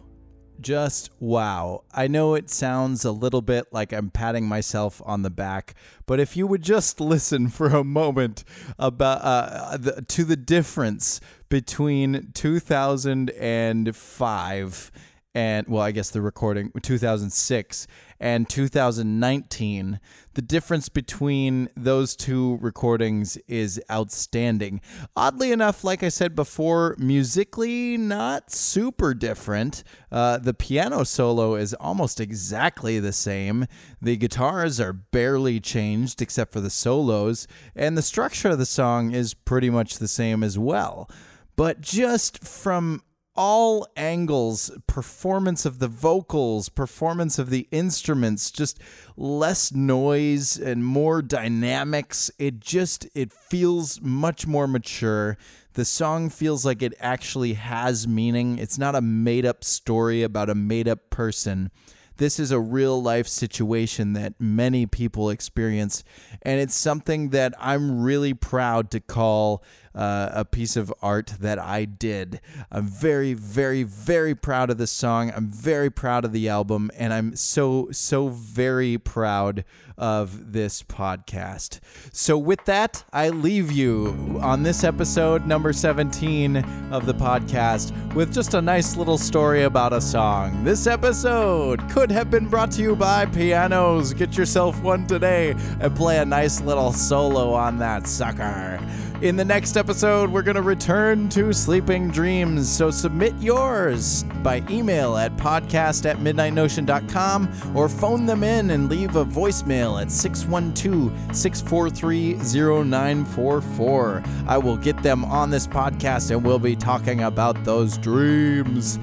Just 0.62 1.10
wow. 1.20 1.84
I 1.92 2.08
know 2.08 2.34
it 2.34 2.48
sounds 2.48 3.04
a 3.04 3.12
little 3.12 3.42
bit 3.42 3.66
like 3.70 3.92
I'm 3.92 4.08
patting 4.08 4.48
myself 4.48 5.02
on 5.04 5.20
the 5.20 5.28
back, 5.28 5.74
but 6.06 6.18
if 6.18 6.38
you 6.38 6.46
would 6.46 6.62
just 6.62 6.98
listen 7.00 7.48
for 7.48 7.66
a 7.66 7.84
moment 7.84 8.44
about 8.78 9.20
uh, 9.20 9.76
the, 9.76 10.00
to 10.08 10.24
the 10.24 10.36
difference 10.36 11.20
between 11.50 12.30
2005 12.32 14.92
and 15.34 15.66
well, 15.68 15.82
I 15.82 15.92
guess 15.92 16.10
the 16.10 16.22
recording 16.22 16.72
2006 16.82 17.86
and 18.22 18.48
2019. 18.48 19.98
The 20.34 20.42
difference 20.42 20.88
between 20.88 21.68
those 21.76 22.14
two 22.14 22.56
recordings 22.62 23.36
is 23.48 23.82
outstanding. 23.90 24.80
Oddly 25.16 25.50
enough, 25.50 25.82
like 25.82 26.04
I 26.04 26.08
said 26.08 26.36
before, 26.36 26.94
musically 26.98 27.98
not 27.98 28.52
super 28.52 29.12
different. 29.12 29.82
Uh, 30.10 30.38
the 30.38 30.54
piano 30.54 31.02
solo 31.04 31.56
is 31.56 31.74
almost 31.74 32.20
exactly 32.20 33.00
the 33.00 33.12
same. 33.12 33.66
The 34.00 34.16
guitars 34.16 34.80
are 34.80 34.92
barely 34.92 35.58
changed 35.58 36.22
except 36.22 36.52
for 36.52 36.60
the 36.60 36.70
solos, 36.70 37.48
and 37.74 37.98
the 37.98 38.02
structure 38.02 38.50
of 38.50 38.58
the 38.58 38.66
song 38.66 39.10
is 39.10 39.34
pretty 39.34 39.68
much 39.68 39.98
the 39.98 40.08
same 40.08 40.44
as 40.44 40.56
well. 40.56 41.10
But 41.56 41.80
just 41.80 42.44
from 42.44 43.02
all 43.34 43.86
angles 43.96 44.70
performance 44.86 45.64
of 45.64 45.78
the 45.78 45.88
vocals 45.88 46.68
performance 46.68 47.38
of 47.38 47.48
the 47.48 47.66
instruments 47.70 48.50
just 48.50 48.78
less 49.16 49.72
noise 49.72 50.58
and 50.58 50.84
more 50.84 51.22
dynamics. 51.22 52.30
It 52.38 52.60
just 52.60 53.08
it 53.14 53.32
feels 53.32 54.00
much 54.00 54.46
more 54.46 54.66
mature. 54.66 55.38
The 55.74 55.84
song 55.86 56.28
feels 56.28 56.66
like 56.66 56.82
it 56.82 56.92
actually 57.00 57.54
has 57.54 58.06
meaning. 58.06 58.58
It's 58.58 58.78
not 58.78 58.94
a 58.94 59.00
made 59.00 59.46
up 59.46 59.64
story 59.64 60.22
about 60.22 60.50
a 60.50 60.54
made 60.54 60.86
up 60.86 61.08
person. 61.08 61.70
This 62.18 62.38
is 62.38 62.50
a 62.50 62.60
real 62.60 63.02
life 63.02 63.26
situation 63.26 64.12
that 64.12 64.34
many 64.38 64.84
people 64.84 65.30
experience 65.30 66.04
and 66.42 66.60
it's 66.60 66.74
something 66.74 67.30
that 67.30 67.54
I'm 67.58 68.02
really 68.02 68.34
proud 68.34 68.90
to 68.90 69.00
call 69.00 69.64
uh, 69.94 70.30
a 70.32 70.44
piece 70.44 70.76
of 70.76 70.92
art 71.02 71.34
that 71.40 71.58
I 71.58 71.84
did. 71.84 72.40
I'm 72.70 72.86
very, 72.86 73.34
very, 73.34 73.82
very 73.82 74.34
proud 74.34 74.70
of 74.70 74.78
this 74.78 74.92
song. 74.92 75.32
I'm 75.34 75.48
very 75.48 75.90
proud 75.90 76.24
of 76.24 76.32
the 76.32 76.48
album, 76.48 76.90
and 76.96 77.12
I'm 77.12 77.36
so, 77.36 77.88
so 77.90 78.28
very 78.28 78.98
proud 78.98 79.64
of 79.98 80.52
this 80.52 80.82
podcast. 80.82 81.80
So, 82.12 82.38
with 82.38 82.64
that, 82.64 83.04
I 83.12 83.28
leave 83.28 83.70
you 83.70 84.38
on 84.42 84.62
this 84.62 84.84
episode, 84.84 85.46
number 85.46 85.72
17 85.72 86.56
of 86.90 87.06
the 87.06 87.14
podcast, 87.14 87.92
with 88.14 88.32
just 88.32 88.54
a 88.54 88.62
nice 88.62 88.96
little 88.96 89.18
story 89.18 89.62
about 89.62 89.92
a 89.92 90.00
song. 90.00 90.64
This 90.64 90.86
episode 90.86 91.88
could 91.90 92.10
have 92.10 92.30
been 92.30 92.48
brought 92.48 92.72
to 92.72 92.82
you 92.82 92.96
by 92.96 93.26
Pianos. 93.26 94.12
Get 94.12 94.36
yourself 94.36 94.80
one 94.82 95.06
today 95.06 95.54
and 95.80 95.94
play 95.94 96.18
a 96.18 96.24
nice 96.24 96.60
little 96.60 96.92
solo 96.92 97.52
on 97.52 97.78
that 97.78 98.06
sucker. 98.06 98.80
In 99.22 99.36
the 99.36 99.44
next 99.44 99.76
episode, 99.76 100.30
we're 100.32 100.42
going 100.42 100.56
to 100.56 100.62
return 100.62 101.28
to 101.28 101.52
sleeping 101.52 102.10
dreams. 102.10 102.68
So 102.68 102.90
submit 102.90 103.32
yours 103.38 104.24
by 104.42 104.64
email 104.68 105.16
at 105.16 105.36
podcast 105.36 106.10
at 106.10 106.16
midnightnotion.com 106.16 107.72
or 107.76 107.88
phone 107.88 108.26
them 108.26 108.42
in 108.42 108.72
and 108.72 108.88
leave 108.88 109.14
a 109.14 109.24
voicemail 109.24 110.02
at 110.02 110.10
612 110.10 111.36
643 111.36 112.34
0944. 112.34 114.24
I 114.48 114.58
will 114.58 114.76
get 114.76 115.00
them 115.04 115.24
on 115.26 115.50
this 115.50 115.68
podcast 115.68 116.32
and 116.32 116.44
we'll 116.44 116.58
be 116.58 116.74
talking 116.74 117.22
about 117.22 117.62
those 117.62 117.96
dreams. 117.98 118.98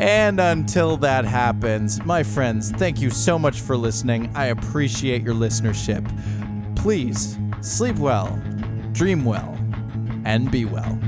And 0.00 0.40
until 0.40 0.96
that 0.96 1.24
happens, 1.24 2.04
my 2.04 2.24
friends, 2.24 2.72
thank 2.72 3.00
you 3.00 3.10
so 3.10 3.38
much 3.38 3.60
for 3.60 3.76
listening. 3.76 4.28
I 4.34 4.46
appreciate 4.46 5.22
your 5.22 5.34
listenership. 5.34 6.04
Please 6.74 7.38
sleep 7.60 7.94
well 7.98 8.42
dream 8.92 9.24
well, 9.24 9.58
and 10.24 10.50
be 10.50 10.64
well. 10.64 10.98